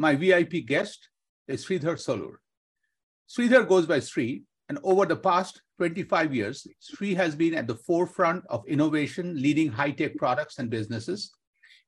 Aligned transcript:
my 0.00 0.16
VIP 0.16 0.64
guest 0.66 1.10
is 1.46 1.66
Sridhar 1.66 1.96
Solur. 1.96 2.36
Sridhar 3.28 3.68
goes 3.68 3.84
by 3.84 4.00
Sri, 4.00 4.44
and 4.70 4.78
over 4.82 5.04
the 5.04 5.16
past 5.16 5.60
25 5.76 6.34
years, 6.34 6.66
Sri 6.78 7.14
has 7.14 7.34
been 7.34 7.54
at 7.54 7.66
the 7.66 7.74
forefront 7.74 8.44
of 8.48 8.66
innovation, 8.66 9.40
leading 9.40 9.70
high-tech 9.70 10.16
products 10.16 10.58
and 10.58 10.70
businesses. 10.70 11.32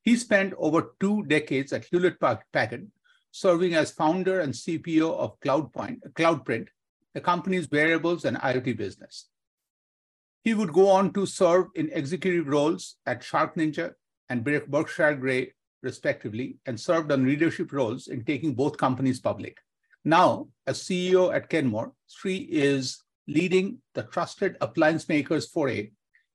He 0.02 0.16
spent 0.16 0.52
over 0.58 0.94
two 1.00 1.24
decades 1.24 1.72
at 1.72 1.86
Hewlett 1.86 2.20
Packard, 2.20 2.90
serving 3.30 3.74
as 3.74 3.92
founder 3.92 4.40
and 4.40 4.52
CPO 4.52 5.16
of 5.16 5.40
CloudPoint, 5.40 6.00
CloudPrint, 6.12 6.68
the 7.14 7.20
company's 7.22 7.70
wearables 7.70 8.26
and 8.26 8.36
IoT 8.36 8.76
business. 8.76 9.30
He 10.44 10.52
would 10.52 10.74
go 10.74 10.90
on 10.90 11.14
to 11.14 11.24
serve 11.24 11.68
in 11.76 11.88
executive 11.92 12.46
roles 12.46 12.96
at 13.06 13.22
SharkNinja, 13.22 13.92
and 14.28 14.44
Berkshire 14.44 15.14
Grey, 15.14 15.54
respectively, 15.82 16.56
and 16.66 16.78
served 16.78 17.12
on 17.12 17.26
leadership 17.26 17.72
roles 17.72 18.08
in 18.08 18.24
taking 18.24 18.54
both 18.54 18.76
companies 18.76 19.20
public. 19.20 19.58
Now, 20.04 20.48
as 20.66 20.82
CEO 20.82 21.34
at 21.34 21.48
Kenmore, 21.48 21.92
Sri 22.06 22.36
is 22.50 23.02
leading 23.28 23.78
the 23.94 24.02
trusted 24.04 24.56
appliance 24.60 25.08
makers 25.08 25.48
foray 25.48 25.90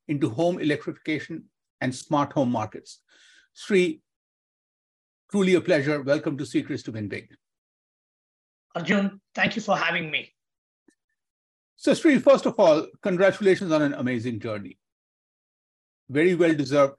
into 0.08 0.30
home 0.30 0.60
electrification 0.60 1.44
and 1.82 1.94
smart 1.94 2.34
home 2.34 2.52
markets. 2.52 3.00
Sri, 3.54 4.02
truly 5.32 5.56
a 5.56 5.62
pleasure. 5.62 6.02
Welcome 6.02 6.38
to 6.38 6.46
Secrets 6.46 6.84
to 6.84 6.92
Win 6.92 7.08
Big. 7.08 7.30
Arjun, 8.76 9.20
thank 9.34 9.56
you 9.56 9.62
for 9.62 9.76
having 9.76 10.10
me. 10.12 10.34
So, 11.76 11.94
Sri, 11.94 12.20
first 12.20 12.46
of 12.46 12.56
all, 12.60 12.88
congratulations 13.02 13.72
on 13.72 13.82
an 13.82 13.94
amazing 13.94 14.40
journey. 14.40 14.78
Very 16.10 16.36
well 16.36 16.54
deserved 16.54 16.96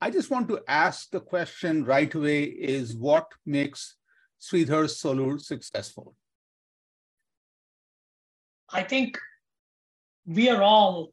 I 0.00 0.10
just 0.10 0.30
want 0.30 0.48
to 0.48 0.60
ask 0.68 1.10
the 1.10 1.20
question 1.20 1.84
right 1.84 2.12
away 2.14 2.44
is 2.44 2.94
what 2.94 3.26
makes 3.44 3.96
Sridhar 4.40 4.84
Solur 4.84 5.40
successful? 5.40 6.14
I 8.70 8.84
think 8.84 9.18
we 10.24 10.50
are 10.50 10.62
all 10.62 11.12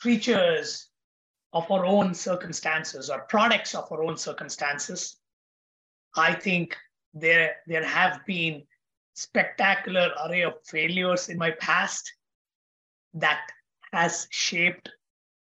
creatures 0.00 0.88
of 1.52 1.70
our 1.70 1.84
own 1.84 2.14
circumstances 2.14 3.10
or 3.10 3.26
products 3.28 3.74
of 3.74 3.90
our 3.92 4.02
own 4.04 4.16
circumstances. 4.16 5.16
I 6.16 6.32
think 6.32 6.76
there, 7.12 7.56
there 7.66 7.84
have 7.84 8.24
been 8.24 8.62
spectacular 9.14 10.10
array 10.24 10.42
of 10.42 10.54
failures 10.64 11.28
in 11.28 11.36
my 11.36 11.50
past 11.50 12.10
that 13.14 13.42
has 13.92 14.28
shaped 14.30 14.88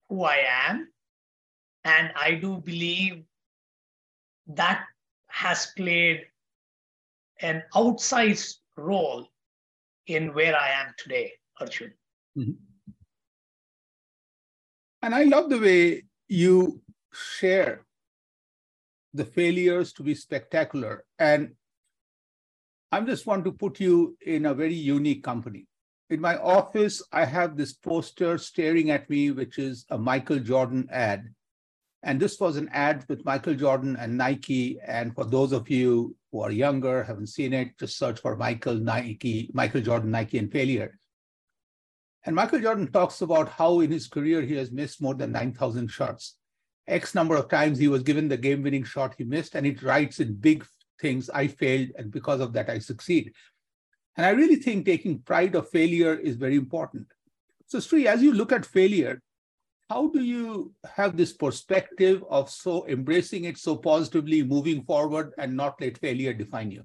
who 0.09 0.25
I 0.25 0.39
am 0.67 0.89
and 1.85 2.13
I 2.17 2.35
do 2.35 2.59
believe 2.59 3.25
that 4.47 4.85
has 5.29 5.73
played 5.77 6.27
an 7.41 7.63
outsized 7.75 8.57
role 8.77 9.27
in 10.07 10.35
where 10.35 10.57
I 10.57 10.71
am 10.71 10.95
today, 10.97 11.33
Arjun. 11.61 11.93
Mm-hmm. 12.37 12.53
And 15.03 15.15
I 15.15 15.25
love 15.25 15.51
the 15.51 15.59
way 15.59 16.05
you 16.29 16.81
share 17.13 17.85
the 19.15 19.25
failures 19.25 19.93
to 19.95 20.03
be 20.03 20.15
spectacular. 20.15 21.05
And 21.19 21.53
I'm 22.93 23.07
just 23.07 23.27
want 23.27 23.45
to 23.45 23.53
put 23.53 23.81
you 23.81 24.17
in 24.25 24.47
a 24.47 24.55
very 24.55 24.75
unique 24.75 25.25
company. 25.25 25.67
In 26.11 26.21
my 26.21 26.37
office, 26.37 27.03
I 27.11 27.25
have 27.25 27.57
this 27.57 27.73
poster 27.73 28.39
staring 28.39 28.91
at 28.91 29.09
me, 29.09 29.31
which 29.31 29.59
is 29.59 29.87
a 29.91 29.99
Michael 29.99 30.39
Jordan 30.39 30.89
ad. 30.91 31.35
And 32.03 32.19
this 32.19 32.41
was 32.41 32.57
an 32.57 32.69
ad 32.73 33.05
with 33.09 33.25
Michael 33.25 33.55
Jordan 33.55 33.97
and 33.97 34.19
Nike. 34.19 34.79
And 34.87 35.15
for 35.15 35.25
those 35.25 35.53
of 35.53 35.71
you 35.71 36.17
who 36.31 36.41
are 36.41 36.51
younger, 36.51 37.05
haven't 37.05 37.29
seen 37.29 37.53
it, 37.53 37.79
just 37.79 37.97
search 37.97 38.21
for 38.21 38.37
Michael 38.37 38.75
Nike, 38.75 39.51
Michael 39.53 39.83
Jordan, 39.83 40.11
Nike, 40.11 40.39
and 40.39 40.51
failure. 40.51 40.99
And 42.25 42.35
Michael 42.37 42.61
Jordan 42.61 42.91
talks 42.91 43.21
about 43.21 43.49
how 43.49 43.81
in 43.81 43.91
his 43.91 44.09
career 44.09 44.43
he 44.43 44.55
has 44.57 44.71
missed 44.71 45.03
more 45.03 45.15
than 45.15 45.33
9,000 45.33 45.89
shots. 45.89 46.37
X 46.89 47.15
number 47.15 47.37
of 47.37 47.49
times 47.49 47.79
he 47.79 47.89
was 47.89 48.03
given 48.03 48.29
the 48.29 48.37
game 48.37 48.63
winning 48.63 48.85
shot 48.85 49.15
he 49.17 49.25
missed, 49.25 49.55
and 49.55 49.67
it 49.67 49.83
writes 49.83 50.19
in 50.19 50.35
big 50.35 50.67
things 51.01 51.31
I 51.31 51.47
failed, 51.47 51.91
and 51.97 52.11
because 52.11 52.41
of 52.41 52.53
that, 52.55 52.69
I 52.71 52.79
succeed. 52.79 53.33
And 54.17 54.27
I 54.27 54.31
really 54.31 54.57
think 54.57 54.85
taking 54.85 55.21
pride 55.21 55.55
of 55.55 55.71
failure 55.71 56.15
is 56.15 56.37
very 56.37 56.57
important. 56.57 57.07
So, 57.67 57.81
Sri, 57.81 58.07
as 58.07 58.23
you 58.23 58.33
look 58.33 58.53
at 58.53 58.67
failure, 58.67 59.23
how 59.93 60.09
do 60.09 60.23
you 60.25 60.73
have 60.95 61.19
this 61.19 61.33
perspective 61.35 62.25
of 62.31 62.49
so 62.49 62.87
embracing 62.87 63.45
it 63.45 63.59
so 63.59 63.77
positively, 63.77 64.43
moving 64.43 64.83
forward, 64.85 65.35
and 65.37 65.55
not 65.55 65.79
let 65.83 65.99
failure 65.99 66.33
define 66.33 66.71
you? 66.71 66.85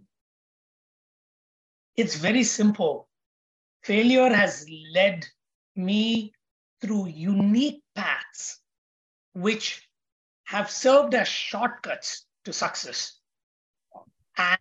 It's 1.96 2.16
very 2.16 2.44
simple. 2.44 3.08
Failure 3.84 4.34
has 4.34 4.66
led 4.94 5.26
me 5.76 6.34
through 6.82 7.08
unique 7.08 7.82
paths 7.96 8.60
which 9.34 9.88
have 10.44 10.70
served 10.70 11.14
as 11.16 11.30
shortcuts 11.30 12.26
to 12.44 12.52
success. 12.52 13.20
And 14.38 14.60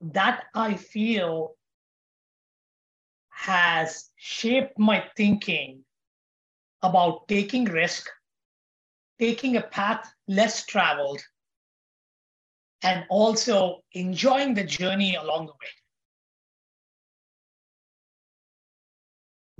that 0.00 0.44
I 0.54 0.74
feel 0.74 1.54
has 3.30 4.10
shaped 4.16 4.78
my 4.78 5.04
thinking 5.16 5.84
about 6.82 7.26
taking 7.28 7.64
risk, 7.64 8.08
taking 9.18 9.56
a 9.56 9.62
path 9.62 10.10
less 10.26 10.64
traveled, 10.66 11.20
and 12.82 13.04
also 13.10 13.82
enjoying 13.92 14.54
the 14.54 14.64
journey 14.64 15.16
along 15.16 15.46
the 15.46 15.52
way. 15.52 15.68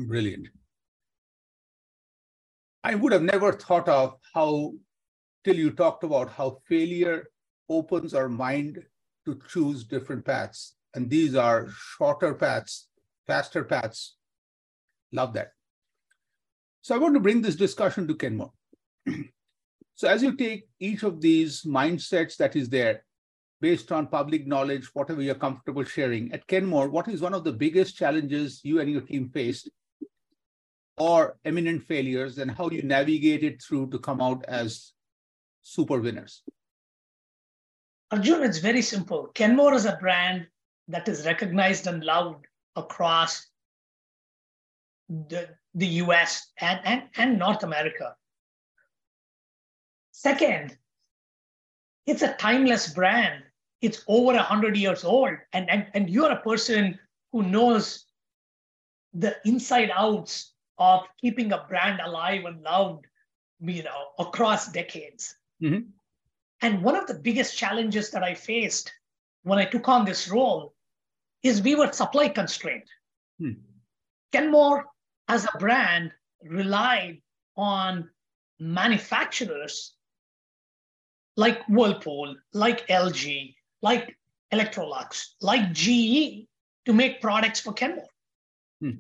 Brilliant. 0.07 0.49
I 2.85 2.95
would 2.95 3.13
have 3.13 3.23
never 3.23 3.53
thought 3.53 3.89
of 3.89 4.15
how, 4.33 4.75
till 5.45 5.57
you 5.57 5.73
talked 5.73 6.05
about 6.05 6.31
how 6.31 6.59
failure 6.69 7.29
opens 7.69 8.15
our 8.15 8.29
mind 8.29 8.79
to 9.27 9.41
choose 9.49 9.85
different 9.85 10.25
paths. 10.25 10.77
And 10.95 11.11
these 11.11 11.35
are 11.35 11.67
shorter 11.69 12.35
paths, 12.35 12.87
faster 13.27 13.65
paths. 13.65 14.17
Love 15.13 15.35
that. 15.35 15.53
So 16.89 16.95
I 16.95 16.99
want 16.99 17.13
to 17.13 17.21
bring 17.21 17.43
this 17.43 17.55
discussion 17.55 18.09
to 18.09 18.15
Kenmore. 18.15 18.51
so 19.95 20.09
as 20.09 20.23
you 20.23 20.35
take 20.35 20.71
each 20.81 21.03
of 21.03 21.21
these 21.21 21.65
mindsets 21.65 22.39
that 22.39 22.57
is 22.57 22.71
there, 22.71 23.05
based 23.61 23.93
on 23.93 24.07
public 24.07 24.47
knowledge, 24.47 24.87
whatever 24.95 25.21
you're 25.21 25.35
comfortable 25.35 25.85
sharing, 25.85 26.33
at 26.33 26.47
Kenmore, 26.47 26.89
what 26.89 27.07
is 27.07 27.21
one 27.21 27.35
of 27.35 27.45
the 27.45 27.53
biggest 27.53 27.95
challenges 27.95 28.63
you 28.65 28.81
and 28.81 28.91
your 28.91 29.03
team 29.03 29.29
faced 29.29 29.69
or 30.97 31.37
eminent 31.45 31.83
failures 31.83 32.39
and 32.39 32.51
how 32.51 32.71
you 32.71 32.81
navigated 32.81 33.61
through 33.61 33.91
to 33.91 33.99
come 33.99 34.23
out 34.23 34.43
as 34.49 34.93
super 35.61 36.01
winners? 36.01 36.43
Arjun, 38.13 38.43
it's 38.43 38.61
very 38.61 38.81
simple. 38.81 39.27
Kenmore 39.35 39.75
is 39.75 39.85
a 39.85 39.99
brand 40.01 40.47
that 40.89 41.07
is 41.07 41.27
recognized 41.27 41.87
and 41.87 42.03
loved 42.03 42.47
across 42.77 43.47
the, 45.11 45.51
the 45.79 45.87
US 46.03 46.51
and, 46.61 46.81
and, 46.85 47.03
and 47.17 47.39
North 47.39 47.63
America. 47.63 48.15
Second, 50.13 50.77
it's 52.07 52.23
a 52.23 52.35
timeless 52.35 52.93
brand. 52.93 53.45
It's 53.81 54.03
over 54.09 54.35
100 54.35 54.77
years 54.77 55.05
old. 55.05 55.37
And, 55.53 55.71
and, 55.71 55.87
and 55.95 56.11
you're 56.11 56.33
a 56.33 56.43
person 56.43 56.99
who 57.33 57.43
knows 57.43 58.05
the 59.15 59.37
inside 59.45 59.91
outs 59.95 60.55
of 60.79 61.03
keeping 61.21 61.53
a 61.53 61.65
brand 61.69 62.01
alive 62.05 62.45
and 62.45 62.63
loved 62.63 63.07
you 63.61 63.83
know, 63.83 64.09
across 64.19 64.71
decades. 64.73 65.35
Mm-hmm. 65.63 65.91
And 66.63 66.83
one 66.83 66.97
of 66.97 67.07
the 67.07 67.15
biggest 67.15 67.57
challenges 67.57 68.11
that 68.11 68.23
I 68.23 68.35
faced 68.35 68.93
when 69.43 69.59
I 69.59 69.65
took 69.65 69.89
on 69.89 70.05
this 70.05 70.29
role 70.29 70.75
is 71.43 71.63
we 71.63 71.75
were 71.75 71.93
supply 71.93 72.29
constrained. 72.29 72.89
Hmm. 73.39 73.53
Kenmore 74.33 74.87
as 75.29 75.45
a 75.45 75.59
brand 75.59 76.13
relied 76.43 77.21
on 77.57 78.09
manufacturers 78.59 79.95
like 81.37 81.65
Whirlpool, 81.69 82.35
like 82.53 82.87
LG, 82.89 83.55
like 83.83 84.17
Electrolux, 84.53 85.35
like 85.41 85.73
GE 85.73 86.49
to 86.87 86.93
make 86.93 87.21
products 87.21 87.61
for 87.61 87.73
Kenmore. 87.73 88.09
Hmm. 88.81 88.99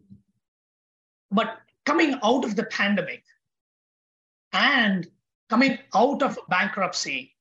But 1.30 1.58
coming 1.84 2.14
out 2.22 2.44
of 2.44 2.54
the 2.54 2.64
pandemic 2.64 3.24
and 4.52 5.06
coming 5.48 5.78
out 5.94 6.22
of 6.22 6.38
bankruptcy, 6.48 7.34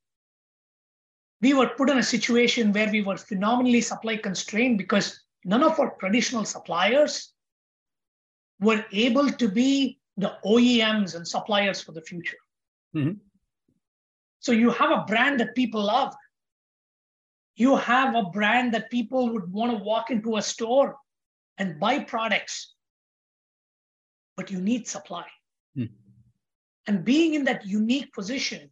we 1.41 1.53
were 1.53 1.67
put 1.67 1.89
in 1.89 1.99
a 1.99 2.03
situation 2.03 2.73
where 2.73 2.89
we 2.89 3.01
were 3.01 3.17
phenomenally 3.17 3.81
supply 3.81 4.17
constrained 4.17 4.77
because 4.77 5.19
none 5.45 5.63
of 5.63 5.79
our 5.79 5.95
traditional 5.99 6.45
suppliers 6.45 7.33
were 8.59 8.83
able 8.91 9.29
to 9.29 9.47
be 9.47 9.99
the 10.17 10.37
OEMs 10.45 11.15
and 11.15 11.27
suppliers 11.27 11.81
for 11.81 11.91
the 11.91 12.01
future. 12.01 12.37
Mm-hmm. 12.95 13.13
So 14.39 14.51
you 14.51 14.71
have 14.71 14.91
a 14.91 15.05
brand 15.07 15.39
that 15.39 15.55
people 15.55 15.83
love. 15.83 16.13
You 17.55 17.75
have 17.75 18.15
a 18.15 18.23
brand 18.23 18.73
that 18.73 18.91
people 18.91 19.29
would 19.33 19.51
want 19.51 19.71
to 19.71 19.83
walk 19.83 20.11
into 20.11 20.37
a 20.37 20.41
store 20.41 20.95
and 21.57 21.79
buy 21.79 21.99
products, 21.99 22.73
but 24.35 24.51
you 24.51 24.61
need 24.61 24.87
supply. 24.87 25.25
Mm. 25.77 25.89
And 26.85 27.03
being 27.03 27.33
in 27.33 27.43
that 27.45 27.65
unique 27.65 28.13
position 28.13 28.69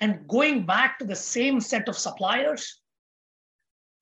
and 0.00 0.26
going 0.28 0.64
back 0.66 0.98
to 0.98 1.04
the 1.04 1.16
same 1.16 1.60
set 1.60 1.88
of 1.88 1.98
suppliers 1.98 2.80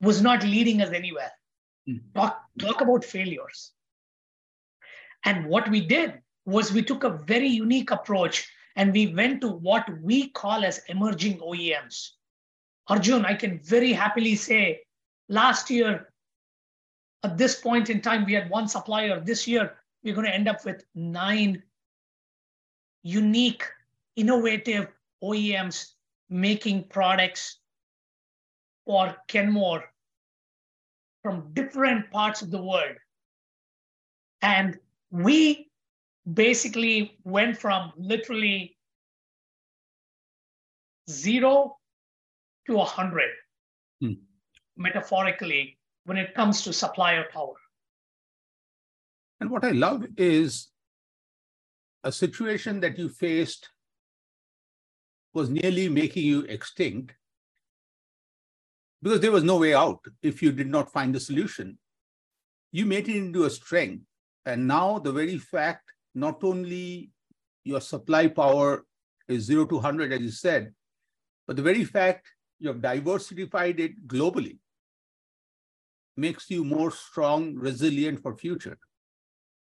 was 0.01 0.21
not 0.21 0.43
leading 0.43 0.81
us 0.81 0.91
anywhere. 0.91 1.31
Mm. 1.89 2.01
Talk, 2.13 2.39
talk 2.59 2.81
about 2.81 3.03
failures. 3.03 3.73
And 5.23 5.45
what 5.47 5.69
we 5.69 5.85
did 5.85 6.21
was 6.45 6.71
we 6.71 6.81
took 6.81 7.03
a 7.03 7.19
very 7.25 7.47
unique 7.47 7.91
approach 7.91 8.47
and 8.75 8.93
we 8.93 9.13
went 9.13 9.41
to 9.41 9.49
what 9.49 9.85
we 10.01 10.29
call 10.29 10.63
as 10.63 10.81
emerging 10.87 11.39
OEMs. 11.39 12.11
Arjun, 12.87 13.25
I 13.25 13.33
can 13.33 13.59
very 13.59 13.91
happily 13.91 14.35
say 14.35 14.81
last 15.27 15.69
year, 15.69 16.13
at 17.23 17.37
this 17.37 17.59
point 17.59 17.89
in 17.89 18.01
time, 18.01 18.25
we 18.25 18.33
had 18.33 18.49
one 18.49 18.67
supplier. 18.67 19.19
This 19.19 19.47
year, 19.47 19.75
we're 20.03 20.13
going 20.13 20.27
to 20.27 20.33
end 20.33 20.47
up 20.47 20.63
with 20.63 20.85
nine 20.95 21.63
unique, 23.03 23.63
innovative 24.15 24.87
OEMs 25.23 25.93
making 26.29 26.83
products 26.85 27.59
for 28.85 29.15
Kenmore 29.27 29.83
from 31.23 31.51
different 31.53 32.09
parts 32.11 32.41
of 32.41 32.51
the 32.51 32.61
world. 32.61 32.95
And 34.41 34.77
we 35.11 35.69
basically 36.31 37.17
went 37.23 37.57
from 37.57 37.93
literally 37.97 38.77
zero 41.09 41.77
to 42.65 42.73
a 42.73 42.77
100, 42.77 43.29
hmm. 44.01 44.13
metaphorically, 44.75 45.77
when 46.05 46.17
it 46.17 46.33
comes 46.33 46.61
to 46.63 46.73
supplier 46.73 47.25
power. 47.31 47.55
And 49.39 49.49
what 49.49 49.63
I 49.63 49.71
love 49.71 50.05
is 50.17 50.69
a 52.03 52.11
situation 52.11 52.79
that 52.81 52.97
you 52.97 53.09
faced 53.09 53.69
was 55.33 55.49
nearly 55.49 55.87
making 55.87 56.23
you 56.23 56.41
extinct 56.41 57.13
because 59.01 59.19
there 59.19 59.31
was 59.31 59.43
no 59.43 59.57
way 59.57 59.73
out 59.73 59.99
if 60.23 60.41
you 60.41 60.51
did 60.51 60.67
not 60.67 60.91
find 60.91 61.15
a 61.15 61.19
solution. 61.19 61.77
You 62.71 62.85
made 62.85 63.07
it 63.07 63.15
into 63.15 63.45
a 63.45 63.49
strength. 63.49 64.03
And 64.47 64.65
now 64.65 64.97
the 64.97 65.11
very 65.11 65.37
fact, 65.37 65.91
not 66.15 66.41
only 66.41 67.11
your 67.65 67.81
supply 67.81 68.27
power 68.27 68.85
is 69.27 69.43
zero 69.43 69.65
to 69.65 69.75
100, 69.75 70.13
as 70.13 70.21
you 70.21 70.31
said, 70.31 70.73
but 71.45 71.57
the 71.57 71.61
very 71.61 71.83
fact 71.83 72.27
you 72.57 72.69
have 72.69 72.81
diversified 72.81 73.77
it 73.81 74.07
globally 74.07 74.59
makes 76.15 76.49
you 76.49 76.63
more 76.63 76.91
strong, 76.91 77.55
resilient 77.55 78.21
for 78.21 78.37
future. 78.37 78.77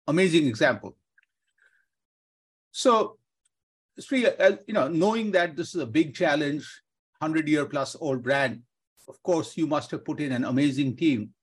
Amazing 0.08 0.48
example. 0.48 0.96
So 2.72 3.18
Sri, 4.00 4.26
uh, 4.26 4.56
you 4.68 4.74
know, 4.74 4.88
knowing 4.88 5.32
that 5.32 5.58
this 5.58 5.76
is 5.76 5.82
a 5.82 5.86
big 5.86 6.16
challenge, 6.16 6.64
100 7.20 7.46
year 7.50 7.66
plus 7.66 7.98
old 8.00 8.24
brand, 8.24 8.62
of 9.10 9.22
course, 9.22 9.58
you 9.58 9.68
must 9.68 9.92
have 9.92 10.06
put 10.06 10.22
in 10.22 10.32
an 10.32 10.46
amazing 10.46 10.96
team. 10.96 11.34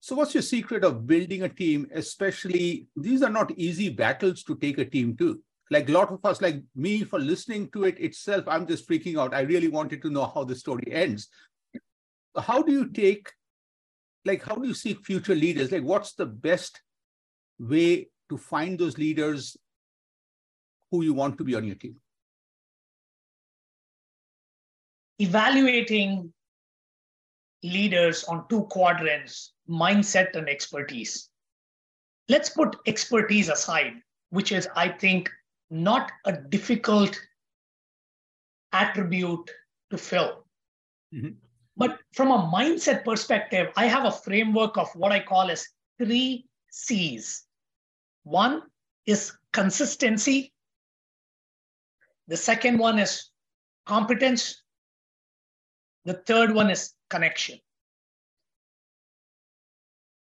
So 0.00 0.14
what's 0.14 0.34
your 0.34 0.42
secret 0.42 0.84
of 0.84 1.06
building 1.06 1.42
a 1.42 1.48
team, 1.48 1.88
especially, 1.92 2.86
these 2.94 3.22
are 3.22 3.30
not 3.30 3.50
easy 3.58 3.88
battles 3.88 4.42
to 4.44 4.56
take 4.56 4.78
a 4.78 4.84
team 4.84 5.16
to. 5.16 5.40
Like 5.68 5.88
a 5.88 5.92
lot 5.92 6.12
of 6.12 6.24
us, 6.24 6.40
like 6.40 6.62
me, 6.76 7.02
for 7.02 7.18
listening 7.18 7.70
to 7.72 7.84
it 7.84 7.98
itself, 7.98 8.44
I'm 8.46 8.66
just 8.68 8.88
freaking 8.88 9.18
out. 9.18 9.34
I 9.34 9.40
really 9.40 9.68
wanted 9.68 10.00
to 10.02 10.10
know 10.10 10.30
how 10.32 10.44
the 10.44 10.54
story 10.54 10.92
ends. 10.92 11.28
How 12.38 12.62
do 12.62 12.70
you 12.70 12.88
take, 12.88 13.32
like, 14.24 14.44
how 14.44 14.54
do 14.54 14.68
you 14.68 14.74
seek 14.74 15.04
future 15.04 15.34
leaders? 15.34 15.72
Like, 15.72 15.82
what's 15.82 16.12
the 16.14 16.26
best 16.26 16.80
way 17.58 18.08
to 18.28 18.38
find 18.38 18.78
those 18.78 18.96
leaders 18.98 19.56
who 20.92 21.02
you 21.02 21.14
want 21.14 21.36
to 21.38 21.44
be 21.44 21.56
on 21.56 21.64
your 21.64 21.74
team? 21.74 21.96
Evaluating 25.18 26.32
leaders 27.64 28.22
on 28.24 28.46
two 28.48 28.64
quadrants 28.64 29.52
mindset 29.68 30.34
and 30.36 30.48
expertise. 30.48 31.28
Let's 32.28 32.50
put 32.50 32.76
expertise 32.86 33.48
aside, 33.48 33.94
which 34.30 34.52
is, 34.52 34.68
I 34.74 34.88
think, 34.88 35.30
not 35.70 36.10
a 36.24 36.32
difficult 36.32 37.20
attribute 38.72 39.50
to 39.90 39.98
fill. 39.98 40.44
Mm-hmm. 41.14 41.30
But 41.76 41.98
from 42.14 42.30
a 42.30 42.50
mindset 42.52 43.04
perspective, 43.04 43.68
I 43.76 43.86
have 43.86 44.04
a 44.04 44.12
framework 44.12 44.76
of 44.76 44.88
what 44.94 45.12
I 45.12 45.20
call 45.20 45.50
as 45.50 45.66
three 45.98 46.46
C's. 46.70 47.44
One 48.24 48.62
is 49.06 49.32
consistency, 49.52 50.52
the 52.28 52.36
second 52.36 52.78
one 52.78 52.98
is 52.98 53.30
competence. 53.84 54.62
The 56.04 56.14
third 56.14 56.52
one 56.52 56.70
is 56.70 56.92
connection. 57.08 57.60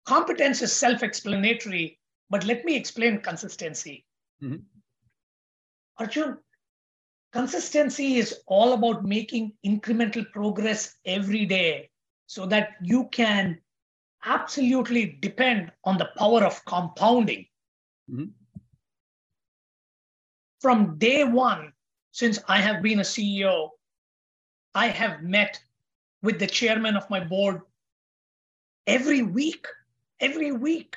Competence 0.05 0.61
is 0.61 0.71
self 0.71 1.03
explanatory, 1.03 1.99
but 2.29 2.45
let 2.45 2.63
me 2.63 2.75
explain 2.75 3.19
consistency. 3.21 4.05
Mm-hmm. 4.43 4.57
Arjun, 5.97 6.37
consistency 7.31 8.15
is 8.15 8.39
all 8.47 8.73
about 8.73 9.03
making 9.03 9.53
incremental 9.65 10.29
progress 10.31 10.95
every 11.05 11.45
day 11.45 11.89
so 12.27 12.45
that 12.45 12.73
you 12.81 13.07
can 13.11 13.59
absolutely 14.25 15.17
depend 15.21 15.71
on 15.83 15.97
the 15.97 16.09
power 16.17 16.43
of 16.43 16.63
compounding. 16.65 17.45
Mm-hmm. 18.11 18.25
From 20.61 20.97
day 20.97 21.23
one, 21.23 21.73
since 22.11 22.39
I 22.47 22.59
have 22.59 22.81
been 22.81 22.99
a 22.99 23.03
CEO, 23.03 23.69
I 24.73 24.87
have 24.87 25.21
met 25.21 25.59
with 26.21 26.39
the 26.39 26.47
chairman 26.47 26.95
of 26.95 27.09
my 27.09 27.19
board 27.19 27.61
every 28.87 29.21
week, 29.21 29.65
every 30.19 30.51
week, 30.51 30.95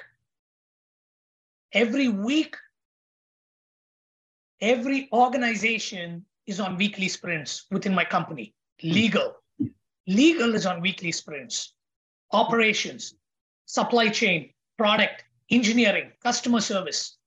every 1.73 2.09
week. 2.09 2.57
Every 4.61 5.09
organization 5.13 6.25
is 6.49 6.59
on 6.59 6.77
weekly 6.77 7.07
sprints 7.07 7.67
within 7.71 7.95
my 7.95 8.05
company. 8.05 8.55
Hmm. 8.81 8.91
Legal, 8.91 9.37
legal 10.09 10.57
is 10.57 10.67
on 10.67 10.81
weekly 10.81 11.13
sprints. 11.13 11.75
Operations, 12.33 13.15
supply 13.67 14.09
chain, 14.09 14.51
product, 14.77 15.23
engineering, 15.51 16.11
customer 16.25 16.61
service, 16.61 17.19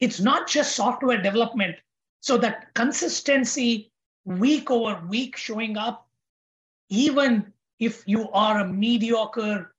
it's 0.00 0.20
not 0.20 0.48
just 0.48 0.76
software 0.76 1.20
development. 1.20 1.76
So 2.20 2.38
that 2.38 2.72
consistency 2.74 3.92
week 4.24 4.70
over 4.70 5.02
week 5.08 5.36
showing 5.36 5.76
up, 5.76 6.08
even 6.88 7.52
if 7.78 8.02
you 8.06 8.30
are 8.30 8.60
a 8.60 8.68
mediocre 8.68 9.74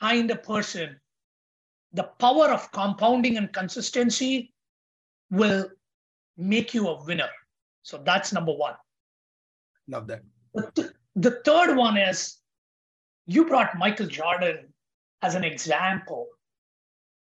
kind 0.00 0.30
of 0.30 0.42
person, 0.42 0.98
the 1.92 2.04
power 2.18 2.48
of 2.50 2.70
compounding 2.72 3.36
and 3.36 3.52
consistency 3.52 4.52
will 5.30 5.68
make 6.36 6.72
you 6.72 6.88
a 6.88 7.04
winner. 7.04 7.28
So 7.82 7.98
that's 8.04 8.32
number 8.32 8.52
one. 8.52 8.74
Love 9.88 10.06
that. 10.06 10.22
The, 10.54 10.70
th- 10.74 10.92
the 11.16 11.40
third 11.44 11.76
one 11.76 11.96
is 11.96 12.38
you 13.26 13.46
brought 13.46 13.76
Michael 13.76 14.06
Jordan 14.06 14.72
as 15.22 15.34
an 15.34 15.44
example. 15.44 16.26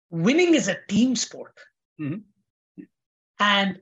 Winning 0.10 0.56
is 0.56 0.68
a 0.68 0.78
team 0.88 1.16
sport. 1.16 1.58
Mm-hmm 2.00 2.20
and 3.42 3.80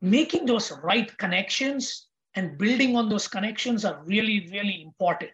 making 0.00 0.46
those 0.46 0.70
right 0.82 1.16
connections 1.18 2.06
and 2.36 2.56
building 2.56 2.96
on 2.96 3.08
those 3.08 3.26
connections 3.26 3.84
are 3.84 4.02
really, 4.04 4.48
really 4.52 4.82
important. 4.82 5.32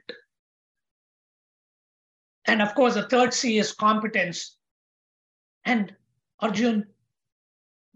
And 2.50 2.60
of 2.60 2.74
course, 2.74 2.94
the 2.94 3.04
third 3.04 3.32
C 3.32 3.58
is 3.58 3.70
competence. 3.70 4.56
And 5.64 5.94
Arjun, 6.40 6.84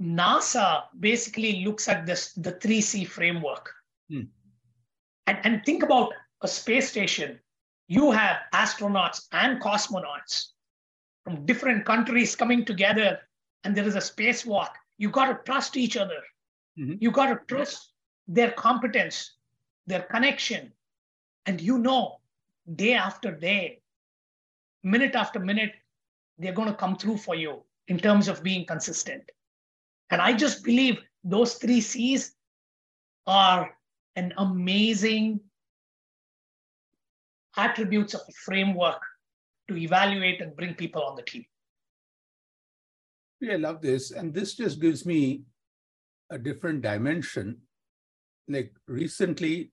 NASA 0.01 0.85
basically 1.01 1.65
looks 1.65 1.89
at 1.89 2.07
this 2.07 2.33
the 2.35 2.53
3C 2.53 3.09
framework. 3.09 3.69
Hmm. 4.09 4.27
And, 5.27 5.39
and 5.43 5.65
think 5.65 5.83
about 5.83 6.13
a 6.43 6.47
space 6.47 6.89
station. 6.89 7.41
You 7.89 8.13
have 8.13 8.43
astronauts 8.55 9.27
and 9.33 9.61
cosmonauts 9.61 10.53
from 11.25 11.45
different 11.47 11.85
countries 11.85 12.37
coming 12.37 12.65
together, 12.65 13.19
and 13.65 13.77
there 13.77 13.89
is 13.89 13.97
a 13.97 13.99
spacewalk. 13.99 14.71
You 14.99 15.11
got 15.11 15.27
to 15.33 15.41
trust 15.45 15.77
each 15.77 15.97
other. 15.97 16.23
Mm-hmm. 16.79 16.95
You 17.01 17.11
got 17.11 17.27
to 17.27 17.41
trust 17.49 17.93
their 18.29 18.53
competence, 18.53 19.35
their 19.89 20.03
connection. 20.03 20.73
And 21.45 21.61
you 21.61 21.77
know, 21.79 22.21
day 22.77 22.95
after 22.95 23.33
day, 23.33 23.81
minute 24.85 25.15
after 25.15 25.41
minute, 25.41 25.73
they're 26.39 26.53
going 26.53 26.69
to 26.69 26.75
come 26.75 26.97
through 26.97 27.17
for 27.17 27.35
you 27.35 27.63
in 27.89 27.99
terms 27.99 28.29
of 28.29 28.43
being 28.43 28.67
consistent. 28.67 29.23
And 30.11 30.21
I 30.21 30.33
just 30.33 30.63
believe 30.63 30.99
those 31.25 31.55
three 31.55 31.81
C's 31.81 32.35
are 33.27 33.71
an 34.17 34.33
amazing 34.37 35.41
attributes 37.57 38.15
of 38.15 38.21
a 38.29 38.33
framework 38.33 39.01
to 39.69 39.77
evaluate 39.77 40.41
and 40.41 40.55
bring 40.55 40.75
people 40.75 41.03
on 41.03 41.17
the 41.17 41.23
team. 41.23 41.45
Yeah, 43.41 43.55
I 43.55 43.57
love 43.57 43.81
this. 43.81 44.11
And 44.11 44.35
this 44.35 44.55
just 44.55 44.81
gives 44.81 45.07
me 45.07 45.43
a 46.31 46.39
different 46.39 46.83
dimension. 46.83 47.59
Like 48.49 48.73
recently, 48.87 49.73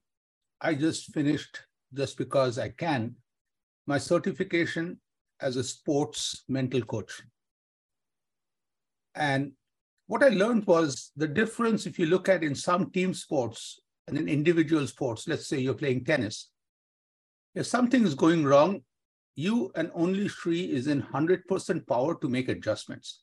I 0.60 0.74
just 0.74 1.12
finished, 1.12 1.60
just 1.92 2.16
because 2.16 2.58
I 2.58 2.70
can, 2.70 3.16
my 3.86 3.98
certification 3.98 4.98
as 5.40 5.56
a 5.56 5.64
sports 5.64 6.44
mental 6.48 6.82
coach. 6.82 7.22
And 9.14 9.52
what 10.06 10.22
I 10.22 10.28
learned 10.28 10.66
was 10.66 11.10
the 11.16 11.28
difference 11.28 11.86
if 11.86 11.98
you 11.98 12.06
look 12.06 12.28
at 12.28 12.44
in 12.44 12.54
some 12.54 12.90
team 12.90 13.14
sports 13.14 13.80
and 14.08 14.16
in 14.16 14.28
individual 14.28 14.86
sports, 14.86 15.28
let's 15.28 15.46
say 15.46 15.58
you're 15.58 15.74
playing 15.74 16.04
tennis, 16.04 16.50
if 17.54 17.66
something 17.66 18.04
is 18.04 18.14
going 18.14 18.44
wrong, 18.44 18.80
you 19.34 19.70
and 19.74 19.90
only 19.94 20.28
Sri 20.28 20.70
is 20.70 20.86
in 20.86 21.02
100% 21.02 21.86
power 21.86 22.14
to 22.20 22.28
make 22.28 22.48
adjustments. 22.48 23.22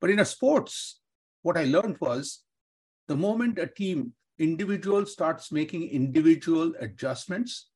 But 0.00 0.10
in 0.10 0.20
a 0.20 0.24
sports, 0.24 1.00
what 1.42 1.56
I 1.56 1.64
learned 1.64 1.98
was 2.00 2.42
the 3.08 3.16
moment 3.16 3.58
a 3.58 3.66
team 3.66 4.12
individual 4.38 5.06
starts 5.06 5.50
making 5.50 5.88
individual 5.88 6.74
adjustments, 6.80 7.70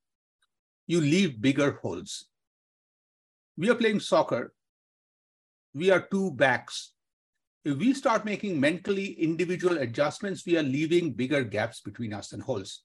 you 0.91 1.01
leave 1.01 1.41
bigger 1.41 1.71
holes. 1.83 2.27
We 3.57 3.71
are 3.71 3.81
playing 3.83 4.01
soccer. 4.01 4.53
We 5.75 5.91
are 5.91 6.01
two 6.01 6.31
backs 6.33 6.93
if 7.65 7.77
we 7.77 7.93
start 7.93 8.25
making 8.25 8.59
mentally 8.59 9.13
individual 9.13 9.79
adjustments, 9.79 10.47
we 10.47 10.57
are 10.57 10.63
leaving 10.63 11.13
bigger 11.13 11.45
gaps 11.45 11.81
between 11.81 12.15
us 12.15 12.33
and 12.33 12.43
holes. 12.43 12.83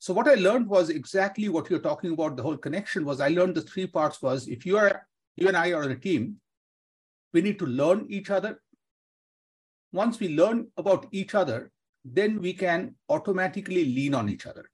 So 0.00 0.12
what 0.12 0.28
I 0.28 0.34
learned 0.34 0.68
was 0.68 0.90
exactly 0.90 1.48
what 1.48 1.70
you're 1.70 1.78
talking 1.78 2.12
about. 2.12 2.36
The 2.36 2.42
whole 2.42 2.58
connection 2.58 3.04
was 3.04 3.20
I 3.20 3.28
learned 3.28 3.54
the 3.54 3.62
three 3.62 3.86
parts 3.86 4.20
was 4.20 4.46
if 4.48 4.66
you 4.66 4.76
are 4.76 5.06
you 5.36 5.48
and 5.48 5.56
I 5.56 5.72
are 5.72 5.84
on 5.84 5.92
a 5.92 5.96
team, 5.96 6.36
we 7.32 7.40
need 7.40 7.58
to 7.60 7.66
learn 7.66 8.06
each 8.08 8.30
other. 8.30 8.60
Once 9.92 10.20
we 10.20 10.36
learn 10.36 10.68
about 10.76 11.06
each 11.10 11.34
other, 11.34 11.70
then 12.04 12.40
we 12.40 12.52
can 12.52 12.94
automatically 13.08 13.84
lean 13.84 14.14
on 14.14 14.28
each 14.28 14.46
other. 14.46 14.70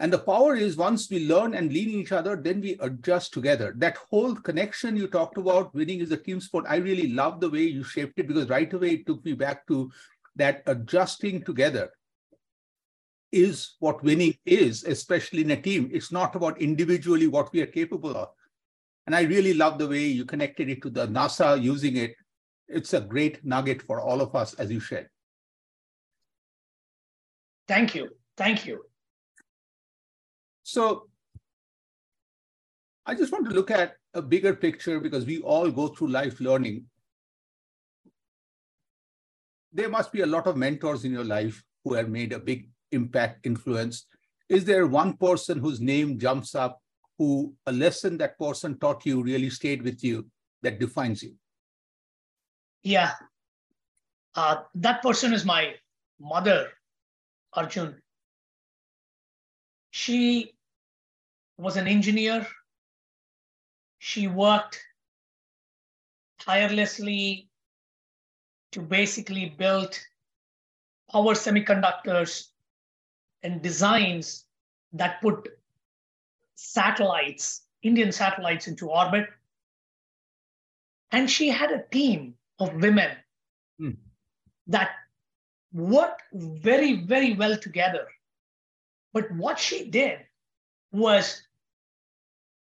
And 0.00 0.10
the 0.10 0.18
power 0.18 0.56
is 0.56 0.78
once 0.78 1.10
we 1.10 1.26
learn 1.26 1.52
and 1.52 1.70
lean 1.70 1.90
each 1.90 2.10
other, 2.10 2.34
then 2.34 2.62
we 2.62 2.78
adjust 2.80 3.34
together. 3.34 3.74
That 3.76 3.98
whole 4.10 4.34
connection 4.34 4.96
you 4.96 5.06
talked 5.06 5.36
about, 5.36 5.74
winning 5.74 6.00
is 6.00 6.10
a 6.10 6.16
team 6.16 6.40
sport. 6.40 6.64
I 6.66 6.76
really 6.76 7.08
love 7.08 7.38
the 7.38 7.50
way 7.50 7.64
you 7.64 7.84
shaped 7.84 8.18
it 8.18 8.26
because 8.26 8.48
right 8.48 8.72
away 8.72 8.92
it 8.92 9.06
took 9.06 9.22
me 9.26 9.34
back 9.34 9.66
to 9.66 9.92
that 10.36 10.62
adjusting 10.66 11.44
together 11.44 11.90
is 13.30 13.76
what 13.78 14.02
winning 14.02 14.34
is, 14.46 14.84
especially 14.84 15.42
in 15.42 15.50
a 15.50 15.60
team. 15.60 15.90
It's 15.92 16.10
not 16.10 16.34
about 16.34 16.62
individually 16.62 17.26
what 17.26 17.52
we 17.52 17.60
are 17.60 17.66
capable 17.66 18.16
of. 18.16 18.30
And 19.06 19.14
I 19.14 19.22
really 19.22 19.52
love 19.52 19.78
the 19.78 19.86
way 19.86 20.06
you 20.06 20.24
connected 20.24 20.70
it 20.70 20.80
to 20.80 20.88
the 20.88 21.08
NASA 21.08 21.60
using 21.60 21.98
it. 21.98 22.14
It's 22.68 22.94
a 22.94 23.02
great 23.02 23.44
nugget 23.44 23.82
for 23.82 24.00
all 24.00 24.22
of 24.22 24.34
us 24.34 24.54
as 24.54 24.70
you 24.70 24.80
shared. 24.80 25.10
Thank 27.68 27.94
you. 27.94 28.08
Thank 28.38 28.66
you. 28.66 28.89
So 30.62 31.08
I 33.06 33.14
just 33.14 33.32
want 33.32 33.48
to 33.48 33.54
look 33.54 33.70
at 33.70 33.96
a 34.14 34.22
bigger 34.22 34.54
picture 34.54 35.00
because 35.00 35.24
we 35.24 35.40
all 35.40 35.70
go 35.70 35.88
through 35.88 36.08
life 36.08 36.40
learning. 36.40 36.84
There 39.72 39.88
must 39.88 40.12
be 40.12 40.20
a 40.20 40.26
lot 40.26 40.46
of 40.46 40.56
mentors 40.56 41.04
in 41.04 41.12
your 41.12 41.24
life 41.24 41.62
who 41.84 41.94
have 41.94 42.08
made 42.08 42.32
a 42.32 42.38
big 42.38 42.68
impact, 42.92 43.46
influence. 43.46 44.06
Is 44.48 44.64
there 44.64 44.86
one 44.86 45.16
person 45.16 45.58
whose 45.58 45.80
name 45.80 46.18
jumps 46.18 46.54
up, 46.54 46.80
who 47.18 47.54
a 47.66 47.72
lesson 47.72 48.18
that 48.18 48.38
person 48.38 48.78
taught 48.78 49.06
you 49.06 49.22
really 49.22 49.50
stayed 49.50 49.82
with 49.82 50.02
you 50.02 50.26
that 50.62 50.80
defines 50.80 51.22
you? 51.22 51.34
Yeah. 52.82 53.12
Uh, 54.34 54.62
that 54.74 55.02
person 55.02 55.32
is 55.32 55.44
my 55.44 55.74
mother, 56.18 56.68
Arjun. 57.54 58.00
She 59.90 60.54
was 61.56 61.76
an 61.76 61.86
engineer. 61.86 62.46
She 63.98 64.26
worked 64.26 64.80
tirelessly 66.38 67.48
to 68.72 68.80
basically 68.80 69.50
build 69.50 69.98
power 71.10 71.34
semiconductors 71.34 72.48
and 73.42 73.62
designs 73.62 74.44
that 74.92 75.20
put 75.20 75.48
satellites, 76.54 77.62
Indian 77.82 78.12
satellites 78.12 78.68
into 78.68 78.90
orbit. 78.90 79.28
And 81.10 81.28
she 81.28 81.48
had 81.48 81.72
a 81.72 81.84
team 81.90 82.34
of 82.58 82.74
women 82.74 83.16
hmm. 83.78 83.90
that 84.68 84.90
worked 85.72 86.22
very, 86.32 87.04
very 87.04 87.34
well 87.34 87.56
together. 87.56 88.06
But 89.12 89.30
what 89.32 89.58
she 89.58 89.90
did 89.90 90.18
was 90.92 91.42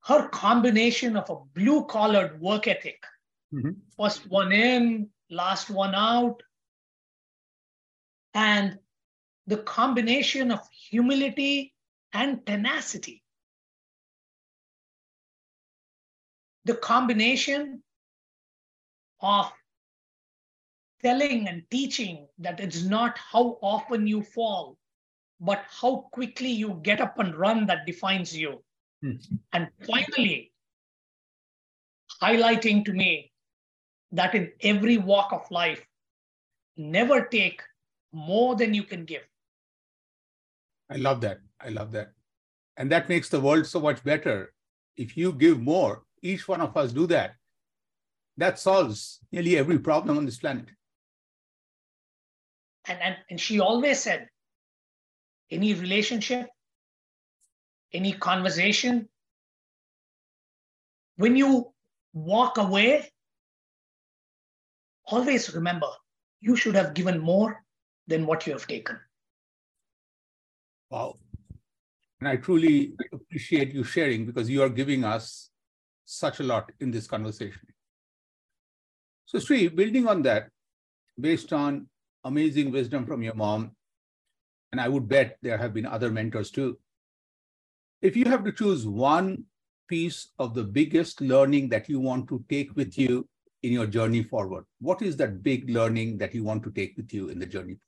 her 0.05 0.29
combination 0.29 1.17
of 1.17 1.31
a 1.31 1.37
blue 1.55 1.87
collared 1.87 2.41
work 2.41 2.67
ethic 2.69 3.03
mm-hmm. 3.53 3.71
first 3.97 4.29
one 4.29 4.53
in, 4.53 5.09
last 5.31 5.71
one 5.71 5.95
out, 5.95 6.43
and 8.35 8.79
the 9.47 9.59
combination 9.59 10.51
of 10.51 10.61
humility 10.91 11.75
and 12.13 12.45
tenacity. 12.47 13.23
The 16.65 16.75
combination 16.75 17.83
of 19.21 19.53
telling 21.03 21.49
and 21.49 21.63
teaching 21.71 22.27
that 22.39 22.61
it's 22.61 22.83
not 22.83 23.19
how 23.19 23.59
often 23.61 24.07
you 24.07 24.23
fall, 24.23 24.79
but 25.45 25.63
how 25.69 26.09
quickly 26.11 26.49
you 26.49 26.81
get 26.83 27.01
up 27.01 27.19
and 27.19 27.37
run 27.37 27.67
that 27.67 27.85
defines 27.87 28.35
you. 28.37 28.65
Hmm. 29.03 29.17
And 29.53 29.69
finally, 29.87 30.53
highlighting 32.23 32.85
to 32.87 32.93
me 32.93 33.31
that 34.13 34.35
in 34.35 34.51
every 34.63 34.97
walk 34.97 35.33
of 35.33 35.51
life, 35.51 35.85
never 36.79 37.27
take 37.27 37.63
more 38.13 38.57
than 38.57 38.73
you 38.73 38.85
can 38.85 39.05
give. 39.05 39.23
I 40.89 40.97
love 40.97 41.21
that. 41.21 41.41
I 41.61 41.69
love 41.69 41.93
that. 41.93 42.13
And 42.79 42.91
that 42.91 43.11
makes 43.11 43.29
the 43.29 43.41
world 43.41 43.67
so 43.67 43.81
much 43.81 44.03
better. 44.03 44.55
If 44.97 45.15
you 45.17 45.33
give 45.33 45.61
more, 45.61 46.05
each 46.23 46.49
one 46.49 46.63
of 46.63 46.75
us 46.77 46.93
do 46.93 47.07
that. 47.09 47.35
That 48.39 48.59
solves 48.59 49.21
nearly 49.31 49.59
every 49.59 49.79
problem 49.79 50.17
on 50.17 50.25
this 50.25 50.39
planet. 50.39 50.67
And, 52.87 52.99
and, 53.01 53.17
and 53.31 53.41
she 53.41 53.61
always 53.61 54.01
said, 54.01 54.29
any 55.51 55.75
relationship, 55.75 56.47
any 57.93 58.13
conversation, 58.13 59.09
when 61.17 61.37
you 61.37 61.73
walk 62.13 62.59
away, 62.59 63.11
always 65.07 65.55
remember 65.55 65.87
you 66.41 66.57
should 66.57 66.75
have 66.75 66.95
given 66.95 67.19
more 67.19 67.63
than 68.07 68.27
what 68.27 68.47
you 68.47 68.53
have 68.53 68.67
taken. 68.67 68.99
Wow. 70.91 71.17
And 72.21 72.29
I 72.29 72.37
truly 72.37 72.95
appreciate 73.13 73.75
you 73.75 73.85
sharing 73.85 74.27
because 74.27 74.49
you 74.49 74.63
are 74.63 74.69
giving 74.69 75.05
us 75.05 75.51
such 76.05 76.41
a 76.41 76.43
lot 76.43 76.71
in 76.81 76.91
this 76.91 77.07
conversation. 77.07 77.63
So, 79.27 79.39
Sri, 79.39 79.69
building 79.69 80.07
on 80.07 80.23
that, 80.23 80.51
based 81.19 81.53
on 81.53 81.89
amazing 82.25 82.71
wisdom 82.71 83.07
from 83.07 83.23
your 83.23 83.35
mom, 83.35 83.73
and 84.75 84.81
I 84.81 84.89
would 84.89 85.09
bet 85.09 85.39
there 85.41 85.57
have 85.57 85.73
been 85.73 85.87
other 85.87 86.11
mentors 86.11 86.51
too. 86.51 86.77
If 88.03 88.17
you 88.17 88.25
have 88.25 88.43
to 88.43 88.51
choose 88.51 88.85
one 88.89 89.45
piece 89.87 90.31
of 90.41 90.53
the 90.53 90.65
biggest 90.65 91.21
learning 91.21 91.69
that 91.69 91.89
you 91.89 92.01
want 92.01 92.29
to 92.31 92.45
take 92.49 92.75
with 92.75 92.99
you 92.99 93.29
in 93.63 93.71
your 93.71 93.87
journey 93.87 94.25
forward, 94.25 94.65
what 94.81 95.01
is 95.01 95.17
that 95.19 95.45
big 95.45 95.71
learning 95.71 96.19
that 96.19 96.35
you 96.35 96.43
want 96.43 96.65
to 96.65 96.73
take 96.73 96.97
with 96.97 97.15
you 97.15 97.29
in 97.29 97.39
the 97.39 97.47
journey? 97.47 97.79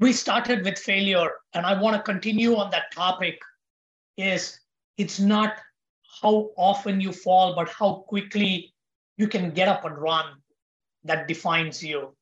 we 0.00 0.14
started 0.14 0.64
with 0.64 0.78
failure, 0.78 1.30
and 1.52 1.66
I 1.66 1.78
want 1.78 1.94
to 1.94 2.02
continue 2.02 2.56
on 2.56 2.70
that 2.70 2.90
topic. 2.90 3.38
Is 4.16 4.60
it's 4.96 5.20
not 5.20 5.56
how 6.22 6.50
often 6.56 7.00
you 7.00 7.12
fall, 7.12 7.54
but 7.54 7.68
how 7.68 8.04
quickly 8.08 8.72
you 9.18 9.28
can 9.28 9.50
get 9.50 9.68
up 9.68 9.84
and 9.84 9.98
run 9.98 10.24
that 11.04 11.28
defines 11.28 11.82
you. 11.82 12.16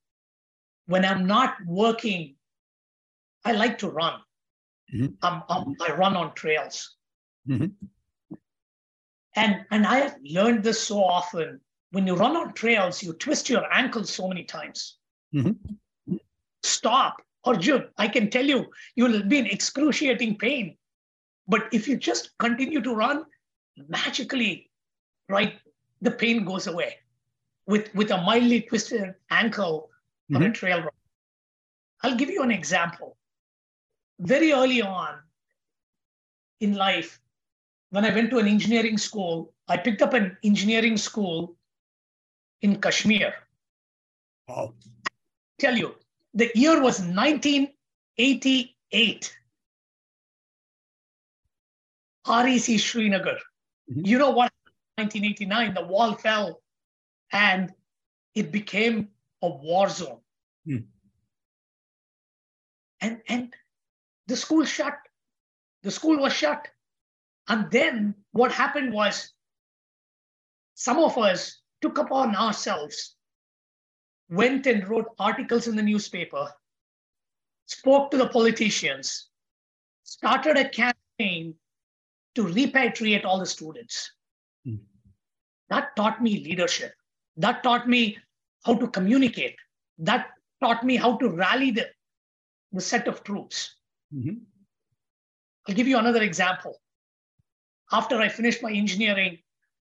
When 0.86 1.04
I'm 1.04 1.26
not 1.26 1.54
working, 1.66 2.34
I 3.44 3.52
like 3.52 3.78
to 3.78 3.88
run. 3.88 4.20
Mm-hmm. 4.94 5.82
I 5.82 5.92
run 5.94 6.16
on 6.16 6.34
trails. 6.34 6.96
Mm-hmm. 7.48 7.66
And, 9.36 9.64
and 9.70 9.86
I 9.86 9.98
have 9.98 10.16
learned 10.24 10.64
this 10.64 10.80
so 10.80 11.04
often. 11.04 11.60
When 11.90 12.06
you 12.06 12.14
run 12.14 12.36
on 12.36 12.54
trails, 12.54 13.02
you 13.02 13.12
twist 13.12 13.48
your 13.48 13.64
ankles 13.72 14.10
so 14.10 14.28
many 14.28 14.44
times. 14.44 14.96
Mm-hmm. 15.34 16.16
Stop. 16.62 17.22
Arjun, 17.44 17.88
I 17.96 18.08
can 18.08 18.30
tell 18.30 18.44
you, 18.44 18.66
you'll 18.96 19.22
be 19.22 19.38
in 19.38 19.46
excruciating 19.46 20.36
pain. 20.38 20.76
But 21.46 21.68
if 21.72 21.86
you 21.86 21.96
just 21.96 22.36
continue 22.38 22.80
to 22.82 22.94
run, 22.94 23.24
magically, 23.88 24.70
right, 25.28 25.54
the 26.02 26.10
pain 26.10 26.44
goes 26.44 26.66
away 26.66 26.96
with, 27.66 27.94
with 27.94 28.10
a 28.10 28.16
mildly 28.22 28.62
twisted 28.62 29.14
ankle 29.30 29.90
on 30.34 30.42
a 30.42 30.46
mm-hmm. 30.46 30.52
trail 30.52 30.78
run. 30.78 30.88
I'll 32.02 32.16
give 32.16 32.30
you 32.30 32.42
an 32.42 32.50
example. 32.50 33.16
Very 34.20 34.52
early 34.52 34.82
on 34.82 35.18
in 36.60 36.74
life, 36.74 37.20
when 37.90 38.04
I 38.04 38.14
went 38.14 38.30
to 38.30 38.38
an 38.38 38.46
engineering 38.46 38.98
school, 38.98 39.52
I 39.68 39.76
picked 39.76 40.02
up 40.02 40.14
an 40.14 40.36
engineering 40.42 40.96
school 40.96 41.56
in 42.62 42.80
Kashmir. 42.80 43.34
Wow. 44.48 44.74
I 45.06 45.10
tell 45.58 45.76
you, 45.76 45.94
the 46.34 46.50
year 46.54 46.82
was 46.82 47.00
1988. 47.00 49.36
REC 52.26 52.78
Srinagar. 52.78 53.38
Mm-hmm. 53.90 54.04
You 54.04 54.18
know 54.18 54.30
what? 54.30 54.52
1989, 54.96 55.74
the 55.74 55.84
wall 55.86 56.14
fell 56.14 56.60
and 57.32 57.72
it 58.34 58.52
became 58.52 59.08
a 59.42 59.48
war 59.48 59.88
zone. 59.88 60.20
Mm. 60.66 60.84
And, 63.00 63.20
and 63.28 63.54
the 64.28 64.36
school 64.36 64.64
shut. 64.64 64.94
The 65.82 65.90
school 65.90 66.18
was 66.18 66.32
shut. 66.32 66.68
And 67.48 67.70
then 67.70 68.14
what 68.32 68.52
happened 68.52 68.92
was 68.92 69.32
some 70.74 70.98
of 70.98 71.16
us 71.16 71.62
took 71.80 71.98
upon 71.98 72.36
ourselves, 72.36 73.16
went 74.28 74.66
and 74.66 74.86
wrote 74.86 75.06
articles 75.18 75.66
in 75.66 75.76
the 75.76 75.82
newspaper, 75.82 76.52
spoke 77.66 78.10
to 78.10 78.18
the 78.18 78.28
politicians, 78.28 79.28
started 80.04 80.58
a 80.58 80.68
campaign 80.68 81.54
to 82.34 82.44
repatriate 82.44 83.24
all 83.24 83.38
the 83.38 83.46
students. 83.46 84.12
Mm. 84.66 84.80
That 85.70 85.96
taught 85.96 86.22
me 86.22 86.44
leadership. 86.44 86.92
That 87.38 87.62
taught 87.62 87.88
me 87.88 88.18
how 88.64 88.74
to 88.74 88.88
communicate. 88.88 89.56
That 89.98 90.28
taught 90.62 90.84
me 90.84 90.96
how 90.96 91.16
to 91.16 91.30
rally 91.30 91.70
the, 91.70 91.88
the 92.72 92.80
set 92.80 93.08
of 93.08 93.24
troops. 93.24 93.77
Mm-hmm. 94.14 94.34
I'll 95.68 95.74
give 95.74 95.88
you 95.88 95.98
another 95.98 96.22
example. 96.22 96.80
After 97.92 98.20
I 98.20 98.28
finished 98.28 98.62
my 98.62 98.72
engineering, 98.72 99.38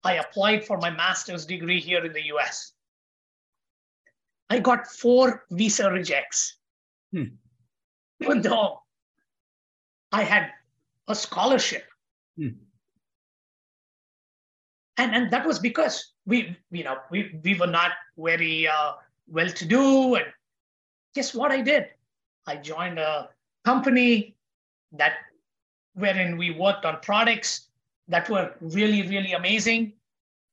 I 0.03 0.15
applied 0.15 0.65
for 0.65 0.77
my 0.77 0.89
master's 0.89 1.45
degree 1.45 1.79
here 1.79 2.03
in 2.03 2.13
the 2.13 2.25
US. 2.33 2.73
I 4.49 4.59
got 4.59 4.87
four 4.87 5.45
visa 5.51 5.89
rejects. 5.89 6.57
Hmm. 7.11 7.35
Even 8.21 8.41
though 8.41 8.79
I 10.11 10.23
had 10.23 10.51
a 11.07 11.15
scholarship. 11.15 11.85
Hmm. 12.37 12.49
And, 14.97 15.15
and 15.15 15.31
that 15.31 15.45
was 15.45 15.57
because 15.59 16.13
we, 16.25 16.55
you 16.71 16.83
know, 16.83 16.97
we, 17.09 17.39
we 17.43 17.55
were 17.57 17.67
not 17.67 17.91
very 18.17 18.67
uh, 18.67 18.93
well 19.27 19.49
to 19.49 19.65
do. 19.65 20.15
And 20.15 20.25
guess 21.15 21.33
what 21.33 21.51
I 21.51 21.61
did? 21.61 21.87
I 22.45 22.57
joined 22.57 22.99
a 22.99 23.29
company 23.65 24.35
that 24.91 25.13
wherein 25.95 26.37
we 26.37 26.51
worked 26.51 26.85
on 26.85 26.99
products 27.01 27.69
that 28.07 28.29
were 28.29 28.53
really, 28.61 29.07
really 29.07 29.33
amazing. 29.33 29.93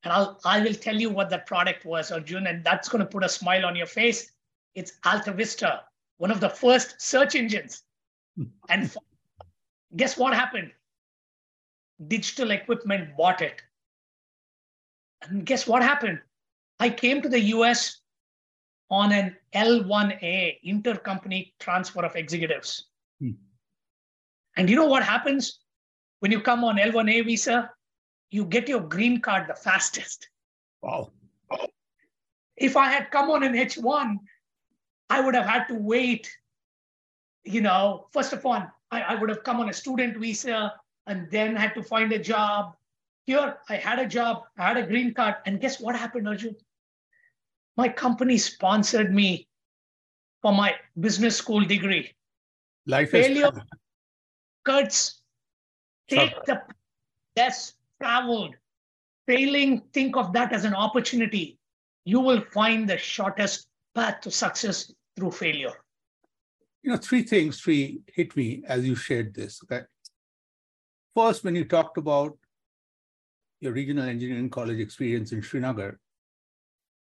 And 0.02 0.12
I'll, 0.12 0.40
I 0.44 0.60
will 0.60 0.74
tell 0.74 0.98
you 0.98 1.10
what 1.10 1.30
that 1.30 1.46
product 1.46 1.84
was, 1.84 2.10
Arjun, 2.10 2.46
and 2.46 2.64
that's 2.64 2.88
going 2.88 3.00
to 3.00 3.10
put 3.10 3.24
a 3.24 3.28
smile 3.28 3.66
on 3.66 3.76
your 3.76 3.86
face. 3.86 4.32
It's 4.74 4.92
Alta 5.04 5.32
Vista, 5.32 5.82
one 6.18 6.30
of 6.30 6.40
the 6.40 6.48
first 6.48 7.00
search 7.00 7.34
engines. 7.34 7.82
and 8.68 8.94
guess 9.96 10.16
what 10.16 10.34
happened? 10.34 10.70
Digital 12.06 12.52
equipment 12.52 13.16
bought 13.16 13.42
it. 13.42 13.62
And 15.22 15.44
guess 15.44 15.66
what 15.66 15.82
happened? 15.82 16.20
I 16.78 16.88
came 16.88 17.20
to 17.20 17.28
the 17.28 17.40
US 17.40 18.00
on 18.90 19.12
an 19.12 19.36
L1A, 19.54 20.58
intercompany 20.66 21.52
transfer 21.60 22.04
of 22.04 22.16
executives. 22.16 22.86
Hmm. 23.20 23.30
And 24.56 24.68
you 24.68 24.76
know 24.76 24.86
what 24.86 25.02
happens? 25.02 25.60
when 26.20 26.30
you 26.30 26.40
come 26.40 26.64
on 26.64 26.76
L1A 26.76 27.24
visa, 27.24 27.70
you 28.30 28.44
get 28.44 28.68
your 28.68 28.80
green 28.80 29.20
card 29.20 29.48
the 29.48 29.54
fastest. 29.54 30.28
Wow. 30.82 31.10
If 32.56 32.76
I 32.76 32.88
had 32.90 33.10
come 33.10 33.30
on 33.30 33.42
an 33.42 33.54
H1, 33.54 34.16
I 35.08 35.20
would 35.20 35.34
have 35.34 35.46
had 35.46 35.66
to 35.68 35.74
wait. 35.74 36.30
You 37.44 37.62
know, 37.62 38.06
first 38.12 38.32
of 38.32 38.44
all, 38.46 38.62
I, 38.90 39.00
I 39.00 39.14
would 39.14 39.30
have 39.30 39.42
come 39.42 39.60
on 39.60 39.70
a 39.70 39.72
student 39.72 40.18
visa 40.18 40.74
and 41.06 41.28
then 41.30 41.56
had 41.56 41.74
to 41.74 41.82
find 41.82 42.12
a 42.12 42.18
job. 42.18 42.76
Here, 43.24 43.56
I 43.68 43.76
had 43.76 43.98
a 43.98 44.06
job, 44.06 44.44
I 44.58 44.68
had 44.68 44.76
a 44.76 44.86
green 44.86 45.14
card, 45.14 45.36
and 45.46 45.60
guess 45.60 45.80
what 45.80 45.96
happened, 45.96 46.28
Arjun? 46.28 46.56
My 47.76 47.88
company 47.88 48.36
sponsored 48.38 49.12
me 49.12 49.48
for 50.42 50.52
my 50.52 50.74
business 50.98 51.36
school 51.36 51.64
degree. 51.64 52.14
Life 52.86 53.10
Failure 53.10 53.50
is 53.54 53.62
cuts 54.64 55.20
Take 56.10 56.44
the 56.44 56.60
less 57.36 57.74
traveled. 58.02 58.56
Failing, 59.26 59.82
think 59.92 60.16
of 60.16 60.32
that 60.32 60.52
as 60.52 60.64
an 60.64 60.74
opportunity. 60.74 61.56
You 62.04 62.18
will 62.20 62.42
find 62.52 62.90
the 62.90 62.98
shortest 62.98 63.68
path 63.94 64.20
to 64.22 64.30
success 64.30 64.92
through 65.16 65.30
failure. 65.30 65.72
You 66.82 66.90
know, 66.90 66.96
three 66.96 67.22
things, 67.22 67.60
three 67.60 68.00
hit 68.12 68.34
me 68.36 68.62
as 68.66 68.84
you 68.86 68.96
shared 68.96 69.34
this. 69.34 69.60
Okay. 69.64 69.82
First, 71.14 71.44
when 71.44 71.54
you 71.54 71.64
talked 71.64 71.96
about 71.96 72.36
your 73.60 73.72
regional 73.72 74.08
engineering 74.08 74.50
college 74.50 74.80
experience 74.80 75.30
in 75.30 75.42
Srinagar, 75.42 76.00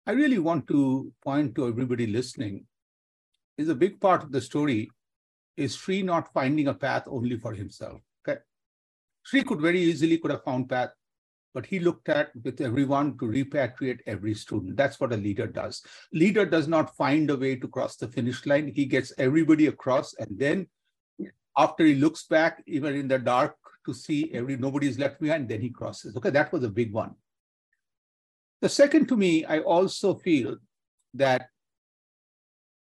I 0.06 0.12
really 0.12 0.38
want 0.38 0.68
to 0.68 1.12
point 1.22 1.54
to 1.56 1.66
everybody 1.66 2.06
listening 2.06 2.64
is 3.58 3.68
a 3.68 3.74
big 3.74 4.00
part 4.00 4.22
of 4.22 4.32
the 4.32 4.40
story 4.40 4.90
is 5.56 5.74
Sri 5.74 6.02
not 6.02 6.32
finding 6.32 6.68
a 6.68 6.74
path 6.74 7.04
only 7.06 7.36
for 7.38 7.52
himself. 7.52 8.00
Okay. 8.26 8.40
Sri 9.22 9.42
could 9.42 9.60
very 9.60 9.80
easily 9.80 10.18
could 10.18 10.30
have 10.30 10.44
found 10.44 10.68
path, 10.68 10.90
but 11.54 11.66
he 11.66 11.78
looked 11.78 12.08
at 12.08 12.30
with 12.44 12.60
everyone 12.60 13.16
to 13.18 13.24
repatriate 13.24 14.00
every 14.06 14.34
student. 14.34 14.76
That's 14.76 15.00
what 15.00 15.12
a 15.12 15.16
leader 15.16 15.46
does. 15.46 15.82
Leader 16.12 16.44
does 16.44 16.68
not 16.68 16.94
find 16.96 17.30
a 17.30 17.36
way 17.36 17.56
to 17.56 17.68
cross 17.68 17.96
the 17.96 18.08
finish 18.08 18.44
line. 18.46 18.72
He 18.74 18.84
gets 18.84 19.12
everybody 19.18 19.66
across, 19.68 20.14
and 20.14 20.38
then 20.38 20.66
after 21.56 21.84
he 21.84 21.94
looks 21.94 22.24
back, 22.24 22.62
even 22.66 22.94
in 22.94 23.08
the 23.08 23.18
dark, 23.18 23.56
to 23.86 23.94
see 23.94 24.30
every 24.34 24.56
nobody 24.56 24.88
is 24.88 24.98
left 24.98 25.20
behind, 25.20 25.48
then 25.48 25.60
he 25.60 25.70
crosses. 25.70 26.16
Okay, 26.16 26.30
that 26.30 26.52
was 26.52 26.64
a 26.64 26.68
big 26.68 26.92
one. 26.92 27.14
The 28.60 28.68
second 28.68 29.06
to 29.08 29.16
me, 29.16 29.44
I 29.44 29.60
also 29.60 30.14
feel 30.14 30.56
that 31.14 31.48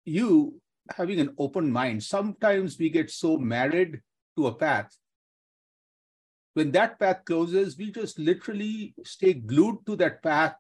you 0.05 0.61
having 0.97 1.21
an 1.21 1.35
open 1.39 1.71
mind, 1.71 2.03
sometimes 2.03 2.79
we 2.79 2.91
get 2.91 3.11
so 3.11 3.37
married 3.37 4.01
to 4.37 4.47
a 4.47 4.55
path 4.55 4.97
when 6.59 6.73
that 6.73 6.99
path 6.99 7.25
closes, 7.25 7.79
we 7.79 7.93
just 7.93 8.19
literally 8.19 8.93
stay 9.05 9.33
glued 9.33 9.79
to 9.87 9.95
that 9.95 10.21
path 10.25 10.57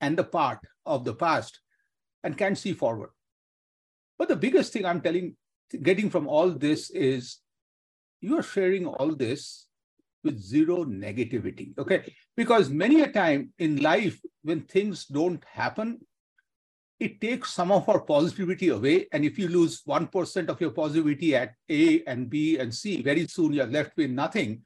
and 0.00 0.16
the 0.16 0.22
part 0.22 0.60
of 0.86 1.04
the 1.04 1.12
past 1.12 1.58
and 2.22 2.38
can't 2.38 2.56
see 2.56 2.72
forward. 2.72 3.10
But 4.16 4.28
the 4.28 4.36
biggest 4.36 4.72
thing 4.72 4.86
I'm 4.86 5.00
telling, 5.00 5.34
getting 5.82 6.08
from 6.08 6.28
all 6.28 6.50
this 6.50 6.88
is 6.90 7.38
you 8.20 8.38
are 8.38 8.44
sharing 8.44 8.86
all 8.86 9.12
this 9.16 9.66
with 10.22 10.38
zero 10.38 10.84
negativity. 10.84 11.76
Okay. 11.78 12.14
Because 12.36 12.70
many 12.70 13.00
a 13.02 13.10
time 13.10 13.52
in 13.58 13.82
life, 13.82 14.20
when 14.42 14.60
things 14.60 15.04
don't 15.06 15.42
happen, 15.52 15.98
it 17.00 17.20
takes 17.20 17.52
some 17.52 17.72
of 17.72 17.88
our 17.88 18.00
positivity 18.00 18.68
away. 18.68 19.06
And 19.12 19.24
if 19.24 19.38
you 19.38 19.48
lose 19.48 19.82
1% 19.82 20.48
of 20.48 20.60
your 20.60 20.70
positivity 20.70 21.34
at 21.34 21.54
A 21.68 22.02
and 22.04 22.30
B 22.30 22.58
and 22.58 22.72
C, 22.72 23.02
very 23.02 23.26
soon 23.26 23.52
you're 23.52 23.66
left 23.66 23.96
with 23.96 24.10
nothing. 24.10 24.62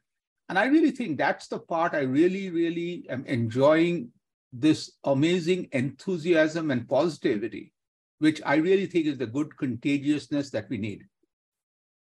And 0.49 0.59
I 0.59 0.67
really 0.67 0.91
think 0.91 1.19
that's 1.19 1.49
the 1.49 1.59
part 1.59 1.95
I 1.95 2.01
really, 2.01 2.51
really 2.51 3.07
am 3.09 3.25
enjoying 3.27 4.11
this 4.53 4.93
amazing 5.05 5.69
enthusiasm 5.73 6.71
and 6.71 6.89
positivity, 6.89 7.73
which 8.19 8.41
I 8.45 8.57
really 8.57 8.87
think 8.87 9.07
is 9.07 9.19
the 9.19 9.27
good 9.27 9.57
contagiousness 9.57 10.51
that 10.51 10.69
we 10.71 10.79
need. 10.79 11.05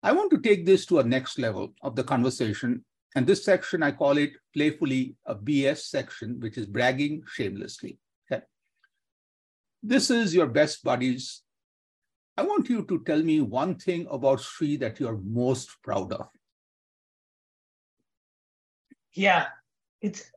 I 0.02 0.12
want 0.12 0.30
to 0.32 0.40
take 0.40 0.66
this 0.66 0.85
to 0.87 0.98
a 0.98 1.04
next 1.04 1.38
level 1.38 1.74
of 1.82 1.94
the 1.94 2.02
conversation. 2.02 2.85
And 3.14 3.26
this 3.26 3.44
section, 3.44 3.82
I 3.82 3.92
call 3.92 4.18
it 4.18 4.32
playfully 4.54 5.14
a 5.26 5.35
BS 5.35 5.82
section, 5.82 6.40
which 6.40 6.58
is 6.58 6.66
bragging 6.66 7.22
shamelessly. 7.28 7.98
This 9.82 10.10
is 10.10 10.34
your 10.34 10.46
best 10.46 10.84
buddies. 10.84 11.42
I 12.36 12.42
want 12.42 12.68
you 12.68 12.84
to 12.84 13.02
tell 13.04 13.22
me 13.22 13.40
one 13.40 13.74
thing 13.74 14.06
about 14.10 14.40
Sri 14.40 14.76
that 14.76 15.00
you're 15.00 15.18
most 15.18 15.70
proud 15.82 16.12
of. 16.12 16.28
Yeah, 19.12 19.46
it's 20.00 20.30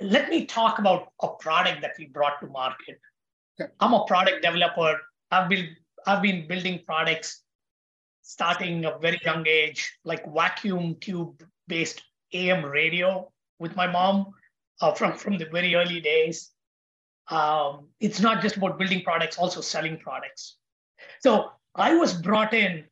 let 0.00 0.28
me 0.28 0.46
talk 0.46 0.80
about 0.80 1.12
a 1.22 1.28
product 1.28 1.80
that 1.82 1.92
we 1.98 2.06
brought 2.06 2.40
to 2.40 2.48
market. 2.48 2.98
Okay. 3.60 3.70
I'm 3.78 3.92
a 3.92 4.04
product 4.06 4.42
developer. 4.42 4.98
I've 5.30 5.48
been 5.48 5.76
I've 6.06 6.22
been 6.22 6.48
building 6.48 6.80
products 6.84 7.42
starting 8.22 8.84
a 8.84 8.98
very 8.98 9.20
young 9.24 9.46
age, 9.46 9.98
like 10.04 10.24
vacuum 10.34 10.96
tube 11.00 11.44
based 11.68 12.02
AM 12.32 12.64
radio 12.64 13.30
with 13.60 13.76
my 13.76 13.86
mom 13.86 14.32
uh, 14.80 14.92
from 14.92 15.16
from 15.16 15.38
the 15.38 15.46
very 15.46 15.74
early 15.74 16.00
days. 16.00 16.50
Um, 17.28 17.88
it's 18.00 18.20
not 18.20 18.40
just 18.42 18.56
about 18.56 18.78
building 18.78 19.02
products, 19.02 19.36
also 19.38 19.60
selling 19.60 19.98
products. 19.98 20.56
So 21.20 21.50
I 21.74 21.94
was 21.94 22.14
brought 22.14 22.54
in 22.54 22.84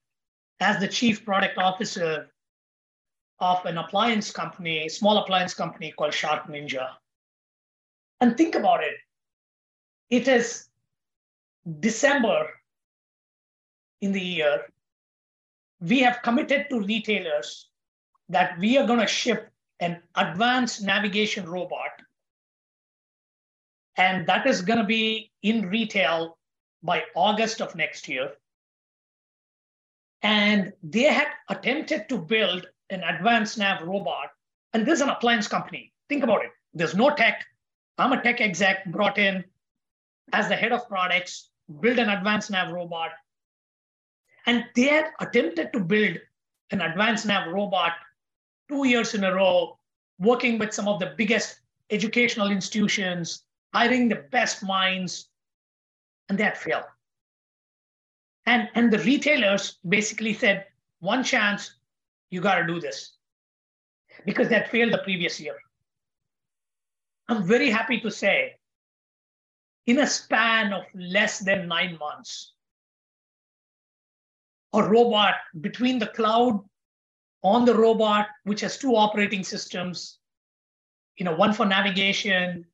as 0.60 0.80
the 0.80 0.88
chief 0.88 1.24
product 1.24 1.58
officer 1.58 2.28
of 3.38 3.64
an 3.66 3.78
appliance 3.78 4.30
company, 4.30 4.88
small 4.88 5.18
appliance 5.18 5.54
company 5.54 5.92
called 5.96 6.12
SharkNinja. 6.12 6.88
And 8.20 8.36
think 8.36 8.54
about 8.54 8.82
it. 8.82 8.94
It 10.10 10.28
is 10.28 10.68
December 11.80 12.48
in 14.00 14.12
the 14.12 14.20
year. 14.20 14.62
We 15.80 16.00
have 16.00 16.22
committed 16.22 16.66
to 16.70 16.80
retailers 16.80 17.68
that 18.28 18.58
we 18.58 18.78
are 18.78 18.86
going 18.86 19.00
to 19.00 19.06
ship 19.06 19.50
an 19.80 20.00
advanced 20.16 20.82
navigation 20.82 21.48
robot. 21.48 21.90
And 23.96 24.26
that 24.26 24.46
is 24.46 24.62
going 24.62 24.78
to 24.78 24.84
be 24.84 25.30
in 25.42 25.68
retail 25.68 26.36
by 26.82 27.04
August 27.14 27.60
of 27.60 27.74
next 27.74 28.08
year. 28.08 28.32
And 30.22 30.72
they 30.82 31.04
had 31.04 31.28
attempted 31.48 32.08
to 32.08 32.18
build 32.18 32.66
an 32.90 33.02
advanced 33.02 33.58
nav 33.58 33.82
robot, 33.82 34.30
and 34.72 34.86
this 34.86 34.94
is 34.94 35.00
an 35.00 35.10
appliance 35.10 35.48
company. 35.48 35.92
Think 36.08 36.24
about 36.24 36.44
it. 36.44 36.50
There's 36.72 36.94
no 36.94 37.10
tech. 37.10 37.44
I'm 37.98 38.12
a 38.12 38.22
tech 38.22 38.40
exec 38.40 38.86
brought 38.86 39.18
in 39.18 39.44
as 40.32 40.48
the 40.48 40.56
head 40.56 40.72
of 40.72 40.88
products, 40.88 41.50
build 41.80 41.98
an 41.98 42.08
advanced 42.08 42.50
nav 42.50 42.72
robot. 42.72 43.10
And 44.46 44.64
they 44.74 44.84
had 44.84 45.06
attempted 45.20 45.72
to 45.72 45.80
build 45.80 46.18
an 46.70 46.80
advanced 46.80 47.26
nav 47.26 47.52
robot 47.52 47.92
two 48.68 48.86
years 48.86 49.14
in 49.14 49.24
a 49.24 49.34
row, 49.34 49.78
working 50.18 50.58
with 50.58 50.74
some 50.74 50.88
of 50.88 50.98
the 51.00 51.14
biggest 51.16 51.60
educational 51.90 52.50
institutions, 52.50 53.44
hiring 53.74 54.08
the 54.08 54.24
best 54.30 54.62
minds, 54.62 55.28
and 56.28 56.38
that 56.38 56.56
failed. 56.56 56.84
And, 58.46 58.68
and 58.74 58.92
the 58.92 59.00
retailers 59.00 59.78
basically 59.88 60.32
said, 60.32 60.66
one 61.00 61.24
chance, 61.24 61.74
you 62.30 62.40
got 62.40 62.56
to 62.56 62.66
do 62.66 62.80
this 62.80 63.16
because 64.24 64.48
that 64.48 64.70
failed 64.70 64.92
the 64.92 64.98
previous 64.98 65.40
year. 65.40 65.56
I'm 67.28 67.42
very 67.42 67.70
happy 67.70 68.00
to 68.00 68.10
say, 68.10 68.54
in 69.86 69.98
a 69.98 70.06
span 70.06 70.72
of 70.72 70.84
less 70.94 71.40
than 71.40 71.68
nine 71.68 71.98
months, 71.98 72.52
a 74.72 74.82
robot 74.82 75.34
between 75.60 75.98
the 75.98 76.06
cloud 76.08 76.60
on 77.42 77.64
the 77.64 77.74
robot, 77.74 78.28
which 78.44 78.60
has 78.60 78.78
two 78.78 78.94
operating 78.94 79.42
systems, 79.42 80.18
you 81.16 81.24
know, 81.24 81.34
one 81.34 81.52
for 81.52 81.66
navigation, 81.66 82.64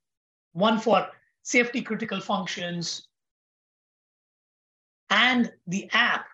one 0.52 0.78
for 0.78 1.06
safety 1.42 1.82
critical 1.82 2.20
functions, 2.20 3.06
and 5.10 5.52
the 5.66 5.88
app 5.92 6.26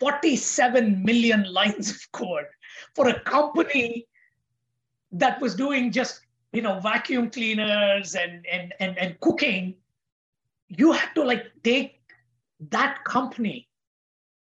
47 0.00 1.02
million 1.02 1.44
lines 1.52 1.90
of 1.90 2.12
code 2.12 2.46
for 2.94 3.08
a 3.08 3.20
company 3.20 4.06
that 5.12 5.40
was 5.40 5.54
doing 5.54 5.90
just 5.90 6.20
you 6.52 6.62
know 6.62 6.80
vacuum 6.80 7.30
cleaners 7.30 8.14
and 8.14 8.46
and 8.50 8.74
and, 8.80 8.98
and 8.98 9.20
cooking. 9.20 9.74
You 10.68 10.92
had 10.92 11.14
to 11.14 11.24
like 11.24 11.52
take 11.62 12.00
that 12.70 13.04
company 13.04 13.68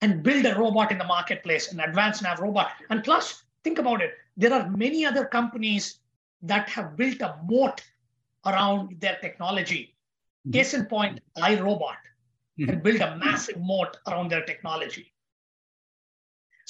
and 0.02 0.24
build 0.24 0.46
a 0.46 0.56
robot 0.56 0.92
in 0.92 0.98
the 0.98 1.04
marketplace 1.04 1.72
an 1.72 1.80
advanced 1.80 2.24
nav 2.24 2.40
robot. 2.40 2.72
And 2.90 3.04
plus 3.04 3.44
think 3.64 3.80
about 3.80 4.02
it 4.02 4.12
there 4.38 4.54
are 4.54 4.70
many 4.70 5.06
other 5.06 5.26
companies 5.26 6.00
that 6.42 6.70
have 6.70 6.96
built 6.96 7.22
a 7.22 7.38
moat 7.48 7.82
around 8.45 8.99
their 8.99 9.17
technology 9.21 9.95
mm-hmm. 10.47 10.51
case 10.51 10.73
in 10.73 10.86
point 10.86 11.19
iRobot 11.38 12.01
mm-hmm. 12.60 12.69
and 12.69 12.84
built 12.84 13.01
a 13.01 13.15
massive 13.17 13.60
moat 13.60 13.97
around 14.08 14.30
their 14.30 14.43
technology 14.45 15.12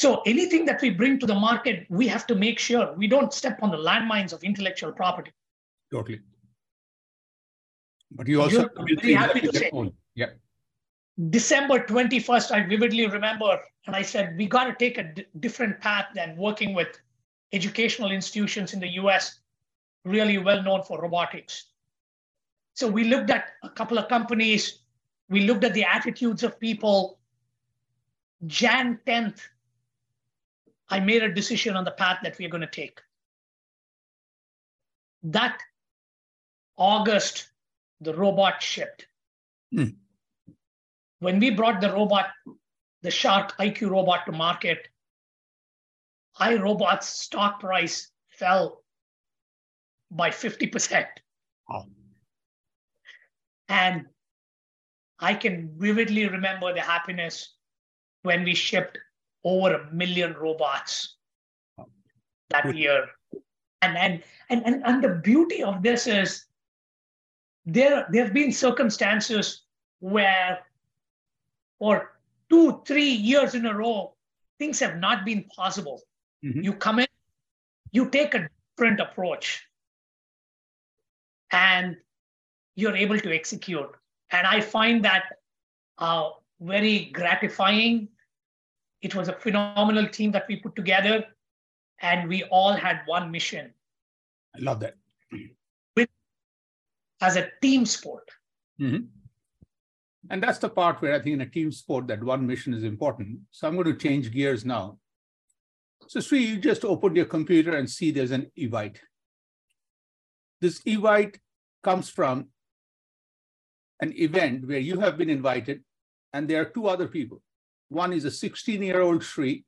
so 0.01 0.21
anything 0.25 0.65
that 0.65 0.81
we 0.81 0.89
bring 0.89 1.19
to 1.19 1.27
the 1.27 1.35
market, 1.35 1.85
we 1.89 2.07
have 2.07 2.25
to 2.25 2.33
make 2.33 2.57
sure 2.57 2.93
we 2.93 3.07
don't 3.07 3.31
step 3.31 3.59
on 3.61 3.69
the 3.69 3.77
landmines 3.77 4.33
of 4.33 4.43
intellectual 4.43 4.91
property. 4.91 5.31
Totally. 5.91 6.21
But 8.09 8.27
you 8.27 8.41
also 8.41 8.69
You're 8.87 8.99
very 8.99 9.13
happy 9.13 9.41
to 9.41 9.53
say. 9.53 9.69
Own. 9.71 9.93
Yeah. 10.15 10.31
December 11.29 11.79
21st, 11.85 12.51
I 12.51 12.63
vividly 12.63 13.05
remember, 13.05 13.59
and 13.85 13.95
I 13.95 14.01
said, 14.01 14.35
we 14.37 14.47
got 14.47 14.63
to 14.65 14.75
take 14.79 14.97
a 14.97 15.03
d- 15.03 15.25
different 15.39 15.79
path 15.81 16.07
than 16.15 16.35
working 16.35 16.73
with 16.73 16.99
educational 17.53 18.11
institutions 18.11 18.73
in 18.73 18.79
the 18.79 18.89
US, 19.01 19.40
really 20.05 20.37
well 20.37 20.63
known 20.63 20.83
for 20.83 21.01
robotics. 21.01 21.65
So 22.73 22.87
we 22.87 23.03
looked 23.03 23.29
at 23.29 23.49
a 23.63 23.69
couple 23.69 23.97
of 23.97 24.07
companies, 24.07 24.79
we 25.29 25.41
looked 25.41 25.63
at 25.63 25.73
the 25.73 25.83
attitudes 25.83 26.43
of 26.43 26.59
people. 26.59 27.19
Jan 28.47 28.99
10th, 29.05 29.39
I 30.89 30.99
made 30.99 31.23
a 31.23 31.33
decision 31.33 31.75
on 31.75 31.83
the 31.83 31.91
path 31.91 32.19
that 32.23 32.37
we're 32.37 32.49
going 32.49 32.61
to 32.61 32.67
take. 32.67 32.99
That 35.23 35.59
August, 36.77 37.51
the 37.99 38.13
robot 38.15 38.61
shipped. 38.63 39.05
Mm. 39.73 39.95
When 41.19 41.39
we 41.39 41.51
brought 41.51 41.79
the 41.79 41.93
robot, 41.93 42.29
the 43.03 43.11
Shark 43.11 43.55
IQ 43.57 43.91
robot 43.91 44.25
to 44.25 44.31
market, 44.31 44.87
iRobot's 46.39 47.07
stock 47.07 47.59
price 47.59 48.09
fell 48.29 48.80
by 50.11 50.29
50%. 50.29 51.05
Oh. 51.71 51.83
And 53.69 54.05
I 55.19 55.33
can 55.33 55.71
vividly 55.77 56.27
remember 56.27 56.73
the 56.73 56.81
happiness 56.81 57.55
when 58.23 58.43
we 58.43 58.53
shipped 58.53 58.97
over 59.43 59.73
a 59.75 59.93
million 59.93 60.33
robots 60.33 61.15
that 62.49 62.75
year. 62.75 63.05
And, 63.81 63.97
and, 63.97 64.23
and, 64.49 64.65
and, 64.65 64.83
and 64.85 65.03
the 65.03 65.21
beauty 65.23 65.63
of 65.63 65.81
this 65.81 66.05
is 66.05 66.45
there, 67.65 68.05
there 68.11 68.25
have 68.25 68.33
been 68.33 68.51
circumstances 68.51 69.63
where 69.99 70.59
for 71.79 72.11
two, 72.49 72.81
three 72.85 73.09
years 73.09 73.55
in 73.55 73.65
a 73.65 73.73
row, 73.73 74.13
things 74.59 74.79
have 74.79 74.97
not 74.97 75.25
been 75.25 75.45
possible. 75.55 76.01
Mm-hmm. 76.43 76.61
You 76.61 76.73
come 76.73 76.99
in, 76.99 77.07
you 77.91 78.09
take 78.09 78.35
a 78.35 78.47
different 78.75 78.99
approach, 78.99 79.65
and 81.51 81.97
you're 82.75 82.95
able 82.95 83.19
to 83.19 83.33
execute. 83.33 83.89
And 84.31 84.47
I 84.47 84.61
find 84.61 85.03
that 85.05 85.23
uh, 85.97 86.29
very 86.59 87.11
gratifying 87.13 88.07
it 89.01 89.15
was 89.15 89.27
a 89.27 89.33
phenomenal 89.33 90.07
team 90.07 90.31
that 90.31 90.45
we 90.47 90.57
put 90.57 90.75
together, 90.75 91.25
and 92.01 92.29
we 92.29 92.43
all 92.45 92.73
had 92.73 93.01
one 93.05 93.31
mission. 93.31 93.73
I 94.55 94.59
love 94.59 94.79
that. 94.81 94.95
With, 95.95 96.09
as 97.19 97.35
a 97.35 97.49
team 97.61 97.85
sport. 97.85 98.29
Mm-hmm. 98.79 99.05
And 100.29 100.43
that's 100.43 100.59
the 100.59 100.69
part 100.69 101.01
where 101.01 101.15
I 101.15 101.19
think 101.19 101.33
in 101.33 101.41
a 101.41 101.49
team 101.49 101.71
sport, 101.71 102.07
that 102.07 102.23
one 102.23 102.45
mission 102.45 102.73
is 102.73 102.83
important. 102.83 103.39
So 103.49 103.67
I'm 103.67 103.75
going 103.75 103.87
to 103.87 103.95
change 103.95 104.31
gears 104.31 104.65
now. 104.65 104.99
So 106.07 106.19
Sri, 106.19 106.45
you 106.45 106.57
just 106.57 106.85
opened 106.85 107.15
your 107.15 107.25
computer 107.25 107.75
and 107.75 107.89
see 107.89 108.11
there's 108.11 108.31
an 108.31 108.51
Evite. 108.57 108.97
This 110.61 110.79
Evite 110.83 111.37
comes 111.83 112.09
from 112.09 112.47
an 113.99 114.13
event 114.15 114.67
where 114.67 114.79
you 114.79 114.99
have 114.99 115.17
been 115.17 115.29
invited, 115.29 115.83
and 116.33 116.47
there 116.47 116.61
are 116.61 116.65
two 116.65 116.87
other 116.87 117.07
people. 117.07 117.41
One 117.89 118.13
is 118.13 118.25
a 118.25 118.31
16 118.31 118.81
year 118.81 119.01
old 119.01 119.23
Sri 119.23 119.65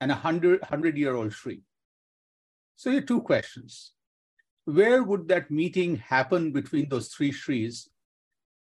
and 0.00 0.12
a 0.12 0.14
100 0.14 0.98
year 0.98 1.14
old 1.14 1.32
Sri. 1.32 1.62
So, 2.76 2.90
here 2.90 3.00
two 3.00 3.22
questions. 3.22 3.92
Where 4.66 5.02
would 5.02 5.28
that 5.28 5.50
meeting 5.50 5.96
happen 5.96 6.52
between 6.52 6.88
those 6.88 7.08
three 7.08 7.32
Sris? 7.32 7.88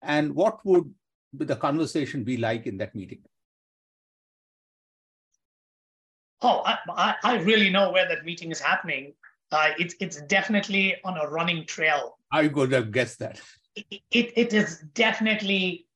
And 0.03 0.35
what 0.35 0.65
would 0.65 0.95
the 1.33 1.57
conversation 1.57 2.25
be 2.25 2.37
like 2.37 2.67
in 2.67 2.79
that 2.79 2.95
meeting? 2.95 3.21
Oh, 6.41 6.63
I, 6.65 7.17
I 7.25 7.39
really 7.39 7.69
know 7.69 7.91
where 7.91 8.09
that 8.09 8.25
meeting 8.25 8.53
is 8.53 8.61
happening. 8.61 9.15
Uh, 9.51 9.71
it's 9.79 9.95
it's 10.01 10.21
definitely 10.23 10.97
on 11.05 11.17
a 11.17 11.29
running 11.29 11.65
trail. 11.67 12.19
I 12.31 12.49
would 12.49 12.73
have 12.73 12.93
guessed 12.93 13.19
that. 13.21 13.41
It, 13.75 14.03
it, 14.11 14.33
it 14.37 14.53
is 14.53 14.85
definitely 14.95 15.87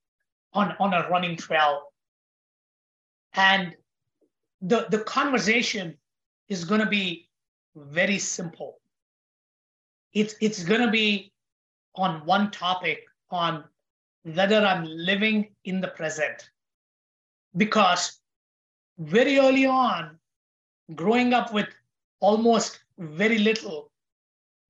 on, 0.52 0.74
on 0.78 0.94
a 0.94 1.08
running 1.08 1.36
trail. 1.36 1.82
And 3.34 3.74
the, 4.60 4.86
the 4.90 5.00
conversation 5.00 5.96
is 6.48 6.64
going 6.64 6.80
to 6.80 6.86
be 6.86 7.28
very 7.76 8.18
simple. 8.18 8.78
It's, 10.12 10.34
it's 10.40 10.62
going 10.62 10.82
to 10.82 10.90
be 10.90 11.32
on 11.96 12.24
one 12.26 12.50
topic 12.50 13.04
on 13.30 13.64
whether 14.22 14.60
I'm 14.64 14.84
living 14.84 15.54
in 15.64 15.80
the 15.80 15.88
present. 15.88 16.50
Because 17.56 18.20
very 18.98 19.38
early 19.38 19.66
on, 19.66 20.18
growing 20.94 21.34
up 21.34 21.52
with 21.52 21.68
almost 22.20 22.80
very 22.98 23.38
little, 23.38 23.90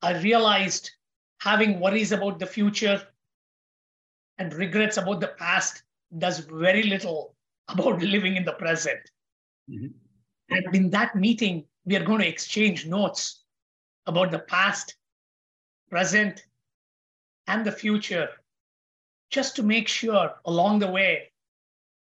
I 0.02 0.20
realized 0.20 0.90
having 1.40 1.80
worries 1.80 2.12
about 2.12 2.38
the 2.38 2.46
future 2.46 3.02
and 4.38 4.52
regrets 4.54 4.96
about 4.96 5.20
the 5.20 5.34
past 5.38 5.82
does 6.18 6.40
very 6.40 6.82
little 6.84 7.34
about 7.68 8.02
living 8.14 8.36
in 8.36 8.44
the 8.44 8.52
present. 8.52 9.00
Mm-hmm. 9.70 9.86
And 10.50 10.74
in 10.74 10.90
that 10.90 11.16
meeting, 11.16 11.64
we 11.84 11.96
are 11.96 12.04
going 12.04 12.20
to 12.20 12.28
exchange 12.28 12.86
notes 12.86 13.44
about 14.06 14.30
the 14.30 14.40
past, 14.40 14.96
present, 15.90 16.44
and 17.46 17.64
the 17.64 17.72
future, 17.72 18.28
just 19.30 19.56
to 19.56 19.62
make 19.62 19.88
sure 19.88 20.32
along 20.44 20.78
the 20.78 20.90
way 20.90 21.32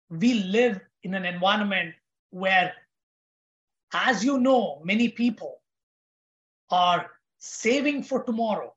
we 0.09 0.33
live 0.33 0.79
in 1.03 1.13
an 1.13 1.25
environment 1.25 1.93
where, 2.31 2.73
as 3.93 4.23
you 4.23 4.39
know, 4.39 4.81
many 4.83 5.09
people 5.09 5.60
are 6.71 7.11
saving 7.37 8.03
for 8.03 8.23
tomorrow 8.23 8.73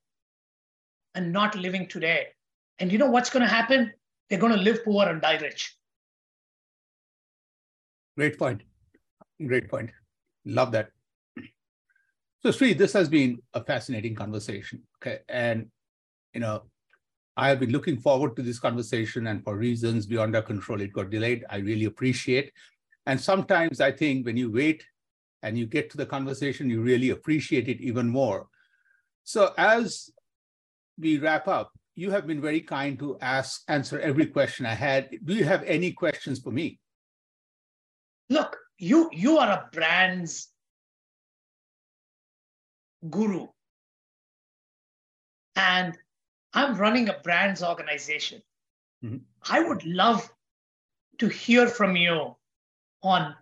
and 1.15 1.33
not 1.33 1.55
living 1.55 1.87
today. 1.89 2.27
And 2.79 2.91
you 2.91 2.99
know 2.99 3.11
what's 3.11 3.31
going 3.31 3.43
to 3.45 3.49
happen? 3.49 3.93
They're 4.29 4.39
going 4.39 4.53
to 4.53 4.59
live 4.59 4.85
poor 4.85 5.09
and 5.09 5.21
die 5.21 5.39
rich. 5.39 5.77
Great 8.17 8.39
point. 8.39 8.63
Great 9.47 9.69
point. 9.69 9.91
Love 10.45 10.73
that. 10.73 10.91
So, 12.43 12.51
Sri, 12.51 12.75
this 12.75 12.93
has 12.93 13.09
been 13.09 13.39
a 13.55 13.65
fascinating 13.65 14.15
conversation. 14.15 14.83
Okay. 14.99 15.21
And, 15.29 15.67
you 16.35 16.41
know, 16.41 16.63
I 17.37 17.49
have 17.49 17.59
been 17.59 17.71
looking 17.71 17.99
forward 17.99 18.37
to 18.37 18.43
this 18.43 18.61
conversation, 18.61 19.27
and 19.27 19.43
for 19.43 19.57
reasons 19.57 20.07
beyond 20.07 20.37
our 20.37 20.43
control, 20.43 20.81
it 20.81 20.93
got 20.93 21.11
delayed. 21.11 21.45
I 21.51 21.57
really 21.57 21.87
appreciate. 21.87 22.53
And 23.07 23.21
sometimes 23.21 23.81
I 23.81 23.91
think 23.91 24.25
when 24.25 24.37
you 24.37 24.53
wait 24.53 24.85
and 25.45 25.59
you 25.59 25.67
get 25.67 25.91
to 25.91 25.97
the 25.99 26.07
conversation, 26.07 26.71
you 26.71 26.81
really 26.81 27.11
appreciate 27.11 27.69
it 27.69 27.81
even 27.81 28.09
more. 28.09 28.49
So, 29.25 29.53
as 29.59 30.11
we 30.99 31.19
wrap 31.19 31.47
up, 31.47 31.71
you 31.95 32.11
have 32.11 32.27
been 32.27 32.41
very 32.41 32.63
kind 32.63 32.99
to 32.99 33.19
ask, 33.21 33.63
answer 33.69 34.01
every 34.01 34.27
question 34.27 34.67
I 34.67 34.75
had. 34.75 35.11
Do 35.25 35.35
you 35.35 35.45
have 35.45 35.63
any 35.65 35.93
questions 35.93 36.41
for 36.41 36.51
me? 36.51 36.81
Look, 38.31 38.57
you 38.79 39.11
you 39.13 39.39
are 39.39 39.51
a 39.51 39.69
brand's 39.71 40.49
guru. 43.11 43.47
And 45.57 45.97
I'm 46.55 46.77
running 46.77 47.11
a 47.11 47.19
brands 47.23 47.63
organization. 47.63 48.43
Mm-hmm. 49.05 49.19
I 49.51 49.61
would 49.61 49.85
love 49.85 50.29
to 51.19 51.29
hear 51.29 51.69
from 51.69 51.97
you 51.97 52.35
on 53.03 53.35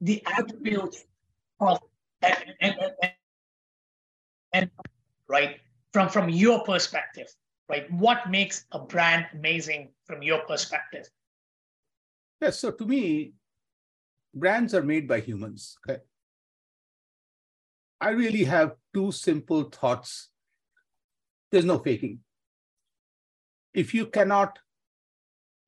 the 0.00 0.22
attributes 0.26 1.04
of 1.60 1.80
and, 2.22 2.36
and, 2.60 2.74
and, 3.02 3.12
and 4.52 4.70
right 5.28 5.60
from 5.92 6.08
from 6.08 6.28
your 6.28 6.62
perspective 6.64 7.26
right? 7.68 7.90
What 7.92 8.30
makes 8.30 8.64
a 8.72 8.80
brand 8.80 9.26
amazing 9.32 9.90
from 10.04 10.22
your 10.22 10.40
perspective? 10.40 11.08
Yes 12.40 12.58
so 12.58 12.70
to 12.70 12.84
me 12.84 13.34
brands 14.34 14.74
are 14.74 14.82
made 14.82 15.06
by 15.06 15.20
humans 15.20 15.76
okay? 15.88 16.00
I 18.00 18.10
really 18.10 18.44
have 18.44 18.76
two 18.94 19.12
simple 19.12 19.64
thoughts. 19.64 20.30
There's 21.52 21.66
no 21.66 21.78
faking. 21.78 22.20
If 23.74 23.92
you 23.92 24.06
cannot 24.06 24.58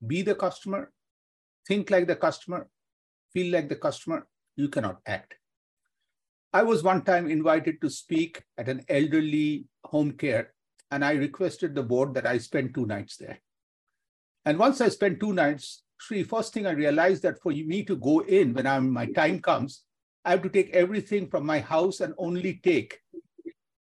be 0.04 0.22
the 0.22 0.34
customer 0.34 0.90
think 1.66 1.90
like 1.90 2.06
the 2.06 2.16
customer 2.16 2.68
feel 3.32 3.52
like 3.52 3.68
the 3.68 3.76
customer 3.76 4.26
you 4.56 4.68
cannot 4.68 5.00
act 5.06 5.34
I 6.54 6.62
was 6.64 6.82
one 6.82 7.02
time 7.02 7.30
invited 7.30 7.80
to 7.80 7.88
speak 7.88 8.42
at 8.58 8.68
an 8.68 8.84
elderly 8.88 9.64
home 9.84 10.12
care, 10.12 10.52
and 10.90 11.02
I 11.02 11.12
requested 11.12 11.74
the 11.74 11.82
board 11.82 12.12
that 12.14 12.26
I 12.26 12.36
spend 12.38 12.74
two 12.74 12.84
nights 12.84 13.16
there. 13.16 13.40
And 14.44 14.58
once 14.58 14.82
I 14.82 14.88
spent 14.88 15.18
two 15.18 15.32
nights, 15.32 15.82
Sri, 15.96 16.24
first 16.24 16.52
thing 16.52 16.66
I 16.66 16.72
realized 16.72 17.22
that 17.22 17.40
for 17.40 17.52
me 17.52 17.84
to 17.84 17.96
go 17.96 18.20
in 18.20 18.52
when 18.52 18.66
I'm, 18.66 18.90
my 18.90 19.06
time 19.06 19.40
comes, 19.40 19.84
I 20.26 20.32
have 20.32 20.42
to 20.42 20.50
take 20.50 20.70
everything 20.74 21.28
from 21.28 21.46
my 21.46 21.60
house 21.60 22.00
and 22.00 22.12
only 22.18 22.60
take 22.62 23.00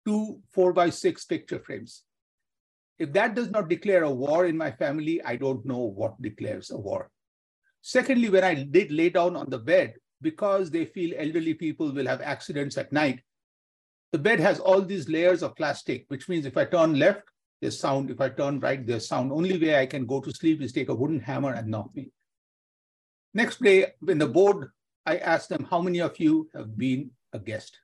two 0.08 0.42
four 0.50 0.74
by 0.74 0.90
six 0.90 1.24
picture 1.26 1.60
frames. 1.60 2.04
If 2.98 3.14
that 3.14 3.36
does 3.36 3.52
not 3.52 3.70
declare 3.70 4.04
a 4.04 4.12
war 4.12 4.48
in 4.48 4.58
my 4.58 4.72
family, 4.72 5.22
I 5.24 5.36
don't 5.36 5.66
know 5.66 5.80
what 5.82 6.20
declares 6.22 6.72
a 6.72 6.78
war. 6.78 7.12
Secondly, 7.88 8.30
when 8.30 8.43
I 8.43 8.56
did 8.56 8.91
lay 8.91 9.12
down 9.12 9.36
on 9.36 9.48
the 9.48 9.60
bed, 9.60 9.93
because 10.19 10.71
they 10.71 10.86
feel 10.86 11.13
elderly 11.19 11.54
people 11.54 11.91
will 11.91 12.08
have 12.08 12.19
accidents 12.19 12.80
at 12.80 12.91
night, 12.91 13.21
the 14.12 14.17
bed 14.17 14.39
has 14.39 14.60
all 14.60 14.82
these 14.82 15.08
layers 15.08 15.43
of 15.43 15.56
plastic, 15.56 16.06
which 16.08 16.28
means 16.28 16.48
if 16.48 16.58
I 16.58 16.65
turn 16.65 16.98
left, 16.98 17.21
there's 17.62 17.80
sound. 17.80 18.10
If 18.10 18.19
I 18.19 18.30
turn 18.30 18.60
right, 18.60 18.84
there's 18.84 19.08
sound. 19.08 19.32
Only 19.32 19.60
way 19.60 19.80
I 19.80 19.86
can 19.86 20.08
go 20.08 20.19
to 20.19 20.32
sleep 20.32 20.63
is 20.63 20.71
take 20.74 20.89
a 20.89 20.95
wooden 20.95 21.19
hammer 21.19 21.54
and 21.54 21.67
knock 21.67 21.91
me. 21.93 22.10
Next 23.36 23.62
day, 23.62 23.93
in 24.08 24.17
the 24.17 24.28
board, 24.28 24.71
I 25.06 25.17
asked 25.17 25.50
them, 25.50 25.67
how 25.69 25.80
many 25.80 26.02
of 26.02 26.19
you 26.19 26.50
have 26.56 26.76
been 26.76 27.12
a 27.34 27.39
guest? 27.39 27.78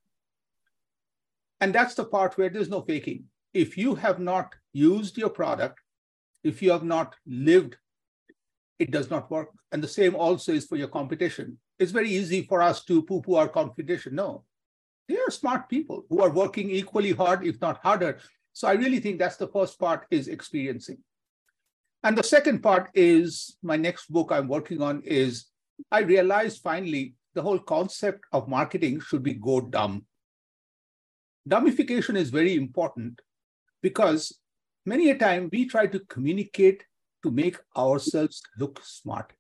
And 1.60 1.76
that's 1.76 1.94
the 1.94 2.06
part 2.06 2.40
where 2.40 2.50
there's 2.50 2.70
no 2.70 2.82
faking. 2.82 3.26
If 3.54 3.78
you 3.78 3.94
have 3.94 4.20
not 4.20 4.56
used 4.74 5.16
your 5.16 5.30
product, 5.30 5.80
if 6.44 6.60
you 6.64 6.72
have 6.72 6.84
not 6.84 7.16
lived, 7.28 7.78
it 8.82 8.92
does 8.92 9.10
not 9.10 9.30
work. 9.32 9.50
And 9.72 9.82
the 9.82 9.88
same 9.88 10.16
also 10.16 10.52
is 10.52 10.66
for 10.66 10.76
your 10.76 10.90
competition 10.90 11.58
it's 11.82 11.92
very 11.92 12.12
easy 12.12 12.44
for 12.44 12.62
us 12.62 12.84
to 12.86 13.02
poo-poo 13.02 13.34
our 13.34 13.50
competition. 13.50 14.14
No, 14.14 14.44
they 15.10 15.18
are 15.18 15.32
smart 15.32 15.68
people 15.68 16.06
who 16.10 16.22
are 16.22 16.30
working 16.30 16.70
equally 16.70 17.12
hard, 17.12 17.44
if 17.44 17.60
not 17.60 17.80
harder. 17.82 18.20
So 18.54 18.68
I 18.68 18.74
really 18.74 19.00
think 19.00 19.18
that's 19.18 19.38
the 19.38 19.48
first 19.48 19.80
part 19.80 20.06
is 20.12 20.28
experiencing. 20.28 21.00
And 22.04 22.16
the 22.16 22.24
second 22.24 22.62
part 22.62 22.92
is 22.94 23.58
my 23.64 23.78
next 23.78 24.12
book 24.12 24.32
I'm 24.32 24.48
working 24.48 24.80
on 24.80 25.02
is 25.04 25.48
I 25.92 26.02
realized 26.02 26.62
finally 26.62 27.16
the 27.34 27.42
whole 27.42 27.60
concept 27.60 28.26
of 28.32 28.48
marketing 28.48 29.00
should 29.00 29.24
be 29.24 29.34
go 29.34 29.60
dumb. 29.62 30.06
Dumbification 31.50 32.16
is 32.16 32.30
very 32.30 32.56
important 32.56 33.22
because 33.82 34.38
many 34.86 35.10
a 35.10 35.18
time 35.18 35.50
we 35.52 35.66
try 35.66 35.88
to 35.88 36.00
communicate 36.02 36.84
to 37.24 37.32
make 37.32 37.58
ourselves 37.78 38.42
look 38.58 38.82
smart. 38.84 39.34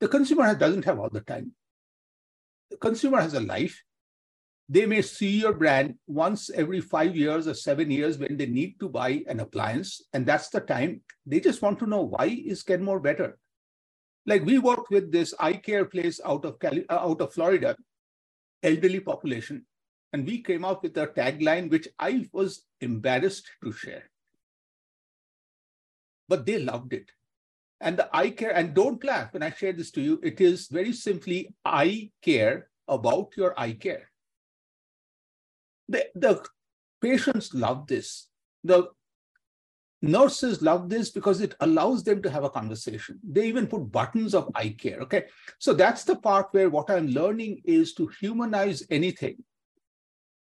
The 0.00 0.08
consumer 0.08 0.54
doesn't 0.54 0.84
have 0.84 0.98
all 0.98 1.10
the 1.10 1.20
time. 1.20 1.52
The 2.70 2.76
consumer 2.76 3.20
has 3.20 3.34
a 3.34 3.40
life. 3.40 3.82
They 4.68 4.86
may 4.86 5.02
see 5.02 5.40
your 5.40 5.52
brand 5.52 5.96
once 6.06 6.50
every 6.50 6.80
five 6.80 7.14
years 7.14 7.46
or 7.46 7.54
seven 7.54 7.90
years 7.90 8.18
when 8.18 8.36
they 8.36 8.46
need 8.46 8.80
to 8.80 8.88
buy 8.88 9.22
an 9.28 9.40
appliance. 9.40 10.02
And 10.12 10.24
that's 10.24 10.48
the 10.48 10.60
time 10.60 11.02
they 11.26 11.40
just 11.40 11.62
want 11.62 11.78
to 11.80 11.86
know 11.86 12.02
why 12.02 12.42
is 12.46 12.62
Kenmore 12.62 13.00
better? 13.00 13.38
Like 14.26 14.44
we 14.44 14.58
worked 14.58 14.90
with 14.90 15.12
this 15.12 15.34
eye 15.38 15.52
care 15.52 15.84
place 15.84 16.18
out 16.24 16.44
of 16.46 16.58
Cali- 16.58 16.88
uh, 16.88 16.98
out 16.98 17.20
of 17.20 17.34
Florida, 17.34 17.76
elderly 18.62 19.00
population, 19.00 19.66
and 20.14 20.26
we 20.26 20.42
came 20.42 20.64
up 20.64 20.82
with 20.82 20.96
a 20.96 21.08
tagline 21.08 21.70
which 21.70 21.88
I 21.98 22.26
was 22.32 22.64
embarrassed 22.80 23.50
to 23.62 23.72
share. 23.72 24.04
But 26.28 26.46
they 26.46 26.58
loved 26.58 26.92
it. 26.92 27.10
And 27.80 27.98
the 27.98 28.08
I 28.16 28.30
care, 28.30 28.54
and 28.56 28.74
don't 28.74 29.02
laugh 29.04 29.32
when 29.32 29.42
I 29.42 29.50
share 29.50 29.72
this 29.72 29.90
to 29.92 30.00
you, 30.00 30.20
it 30.22 30.40
is 30.40 30.68
very 30.68 30.92
simply 30.92 31.54
I 31.64 32.10
care 32.22 32.68
about 32.88 33.36
your 33.36 33.58
eye 33.58 33.72
care. 33.72 34.10
The, 35.88 36.06
the 36.14 36.44
patients 37.02 37.52
love 37.52 37.86
this. 37.86 38.28
The 38.62 38.88
nurses 40.00 40.62
love 40.62 40.88
this 40.88 41.10
because 41.10 41.40
it 41.40 41.54
allows 41.60 42.04
them 42.04 42.22
to 42.22 42.30
have 42.30 42.44
a 42.44 42.50
conversation. 42.50 43.18
They 43.22 43.46
even 43.48 43.66
put 43.66 43.90
buttons 43.90 44.34
of 44.34 44.50
eye 44.54 44.74
care. 44.78 45.00
Okay. 45.00 45.24
So 45.58 45.74
that's 45.74 46.04
the 46.04 46.16
part 46.16 46.48
where 46.52 46.70
what 46.70 46.90
I'm 46.90 47.08
learning 47.08 47.62
is 47.64 47.94
to 47.94 48.10
humanize 48.20 48.82
anything. 48.90 49.42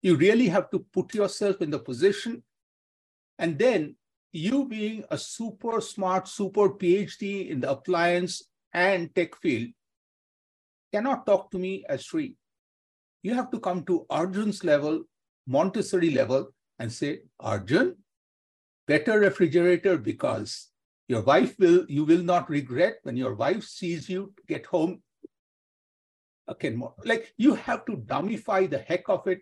You 0.03 0.17
really 0.17 0.49
have 0.49 0.71
to 0.71 0.81
put 0.93 1.15
yourself 1.15 1.61
in 1.63 1.71
the 1.71 1.79
position 1.79 2.43
and 3.39 3.59
then 3.59 3.97
you 4.37 4.67
being 4.69 5.05
a 5.11 5.19
super 5.19 5.81
smart, 5.81 6.29
super 6.29 6.71
PhD 6.71 7.49
in 7.49 7.61
the 7.61 7.71
appliance 7.71 8.43
and 8.73 9.15
tech 9.15 9.35
field, 9.41 9.71
cannot 10.93 11.27
talk 11.27 11.51
to 11.51 11.59
me 11.59 11.85
as 11.89 12.05
Sri. 12.05 12.37
You 13.23 13.35
have 13.35 13.51
to 13.51 13.61
come 13.61 13.85
to 13.85 14.07
Arjun's 14.11 14.63
level, 14.63 15.05
Montessori 15.47 16.11
level, 16.11 16.49
and 16.79 16.93
say, 16.93 17.21
Arjun, 17.41 17.97
better 18.87 19.19
refrigerator 19.19 19.99
because 19.99 20.69
your 21.09 21.23
wife 21.23 21.55
will, 21.59 21.87
you 21.89 22.05
will 22.05 22.23
not 22.23 22.51
regret 22.51 22.97
when 23.03 23.17
your 23.17 23.35
wife 23.35 23.65
sees 23.65 24.09
you 24.09 24.33
get 24.47 24.67
home 24.67 25.03
Okay, 26.49 26.71
more. 26.71 26.95
Like 27.05 27.33
you 27.37 27.55
have 27.55 27.85
to 27.87 27.97
dumbify 27.97 28.71
the 28.71 28.79
heck 28.79 29.09
of 29.09 29.27
it. 29.27 29.41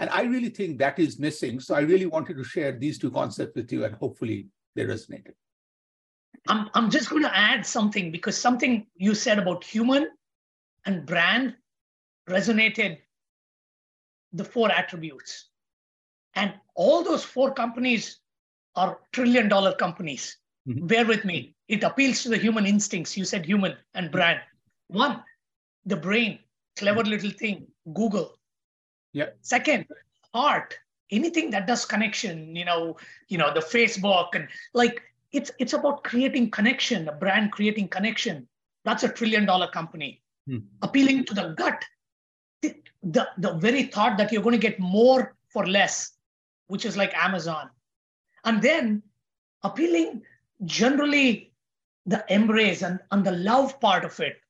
And 0.00 0.08
I 0.10 0.22
really 0.22 0.48
think 0.48 0.78
that 0.78 0.98
is 0.98 1.18
missing. 1.18 1.60
So 1.60 1.74
I 1.74 1.80
really 1.80 2.06
wanted 2.06 2.38
to 2.38 2.44
share 2.44 2.72
these 2.72 2.98
two 2.98 3.10
concepts 3.10 3.54
with 3.54 3.70
you 3.70 3.84
and 3.84 3.94
hopefully 3.94 4.48
they 4.74 4.84
resonated. 4.84 5.34
I'm, 6.48 6.70
I'm 6.72 6.90
just 6.90 7.10
going 7.10 7.22
to 7.22 7.36
add 7.36 7.66
something 7.66 8.10
because 8.10 8.36
something 8.36 8.86
you 8.96 9.14
said 9.14 9.38
about 9.38 9.62
human 9.62 10.08
and 10.86 11.04
brand 11.04 11.54
resonated 12.28 12.96
the 14.32 14.44
four 14.44 14.72
attributes. 14.72 15.50
And 16.34 16.54
all 16.74 17.04
those 17.04 17.22
four 17.22 17.52
companies 17.52 18.20
are 18.76 19.00
trillion 19.12 19.48
dollar 19.50 19.74
companies. 19.74 20.38
Mm-hmm. 20.66 20.86
Bear 20.86 21.04
with 21.04 21.26
me. 21.26 21.54
It 21.68 21.84
appeals 21.84 22.22
to 22.22 22.30
the 22.30 22.38
human 22.38 22.64
instincts. 22.64 23.18
You 23.18 23.26
said 23.26 23.44
human 23.44 23.76
and 23.92 24.10
brand. 24.10 24.40
One, 24.88 25.22
the 25.84 25.96
brain, 25.96 26.38
clever 26.78 27.00
mm-hmm. 27.02 27.10
little 27.10 27.30
thing, 27.32 27.66
Google. 27.92 28.39
Yeah. 29.12 29.30
Second, 29.40 29.86
art, 30.34 30.78
anything 31.10 31.50
that 31.50 31.66
does 31.66 31.84
connection, 31.84 32.54
you 32.54 32.64
know, 32.64 32.96
you 33.28 33.38
know, 33.38 33.52
the 33.52 33.60
Facebook 33.60 34.28
and 34.34 34.48
like 34.74 35.02
it's 35.32 35.50
it's 35.58 35.72
about 35.72 36.04
creating 36.04 36.50
connection, 36.50 37.08
a 37.08 37.12
brand 37.12 37.52
creating 37.52 37.88
connection. 37.88 38.48
That's 38.84 39.02
a 39.02 39.08
trillion 39.08 39.46
dollar 39.46 39.68
company. 39.68 40.22
Hmm. 40.48 40.58
Appealing 40.82 41.24
to 41.26 41.34
the 41.34 41.54
gut. 41.56 41.84
The, 42.62 42.74
the, 43.02 43.28
the 43.38 43.54
very 43.54 43.84
thought 43.84 44.18
that 44.18 44.32
you're 44.32 44.42
going 44.42 44.60
to 44.60 44.68
get 44.68 44.78
more 44.78 45.34
for 45.48 45.66
less, 45.66 46.12
which 46.66 46.84
is 46.84 46.96
like 46.96 47.14
Amazon. 47.16 47.70
And 48.44 48.60
then 48.60 49.02
appealing 49.62 50.22
generally 50.64 51.52
the 52.06 52.24
embrace 52.28 52.82
and, 52.82 52.98
and 53.10 53.24
the 53.24 53.32
love 53.32 53.78
part 53.80 54.04
of 54.04 54.18
it 54.20 54.40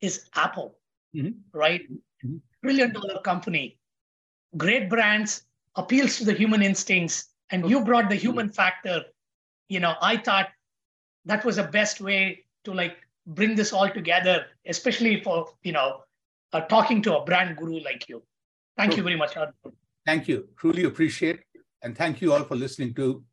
is 0.00 0.28
Apple, 0.34 0.76
mm-hmm. 1.14 1.30
right? 1.52 1.82
Mm-hmm. 2.24 2.36
Trillion 2.62 2.92
dollar 2.92 3.20
company, 3.20 3.77
great 4.56 4.88
brands, 4.88 5.42
appeals 5.76 6.16
to 6.18 6.24
the 6.24 6.32
human 6.32 6.62
instincts, 6.62 7.28
and 7.50 7.68
you 7.68 7.84
brought 7.84 8.08
the 8.08 8.16
human 8.16 8.48
factor. 8.48 9.04
You 9.68 9.80
know, 9.80 9.94
I 10.00 10.16
thought 10.16 10.48
that 11.24 11.44
was 11.44 11.56
the 11.56 11.64
best 11.64 12.00
way 12.00 12.44
to 12.64 12.72
like 12.72 12.96
bring 13.26 13.54
this 13.54 13.72
all 13.72 13.88
together, 13.88 14.46
especially 14.66 15.20
for 15.22 15.48
you 15.62 15.72
know 15.72 16.00
uh, 16.52 16.62
talking 16.62 17.02
to 17.02 17.18
a 17.18 17.24
brand 17.24 17.56
guru 17.56 17.80
like 17.80 18.08
you. 18.08 18.22
Thank 18.76 18.96
you 18.96 19.02
very 19.02 19.16
much. 19.16 19.36
Thank 20.06 20.28
you. 20.28 20.48
Truly 20.56 20.84
appreciate, 20.84 21.40
and 21.82 21.96
thank 21.96 22.20
you 22.20 22.32
all 22.32 22.44
for 22.44 22.56
listening 22.56 22.94
to 22.94 23.24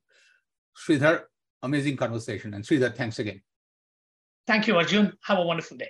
Sridhar. 0.78 1.24
Amazing 1.64 1.98
conversation, 1.98 2.54
and 2.54 2.64
Sridhar, 2.64 2.96
thanks 2.96 3.20
again. 3.20 3.42
Thank 4.46 4.68
you, 4.68 4.76
Arjun. 4.76 5.14
Have 5.24 5.40
a 5.40 5.42
wonderful 5.42 5.78
day. 5.78 5.90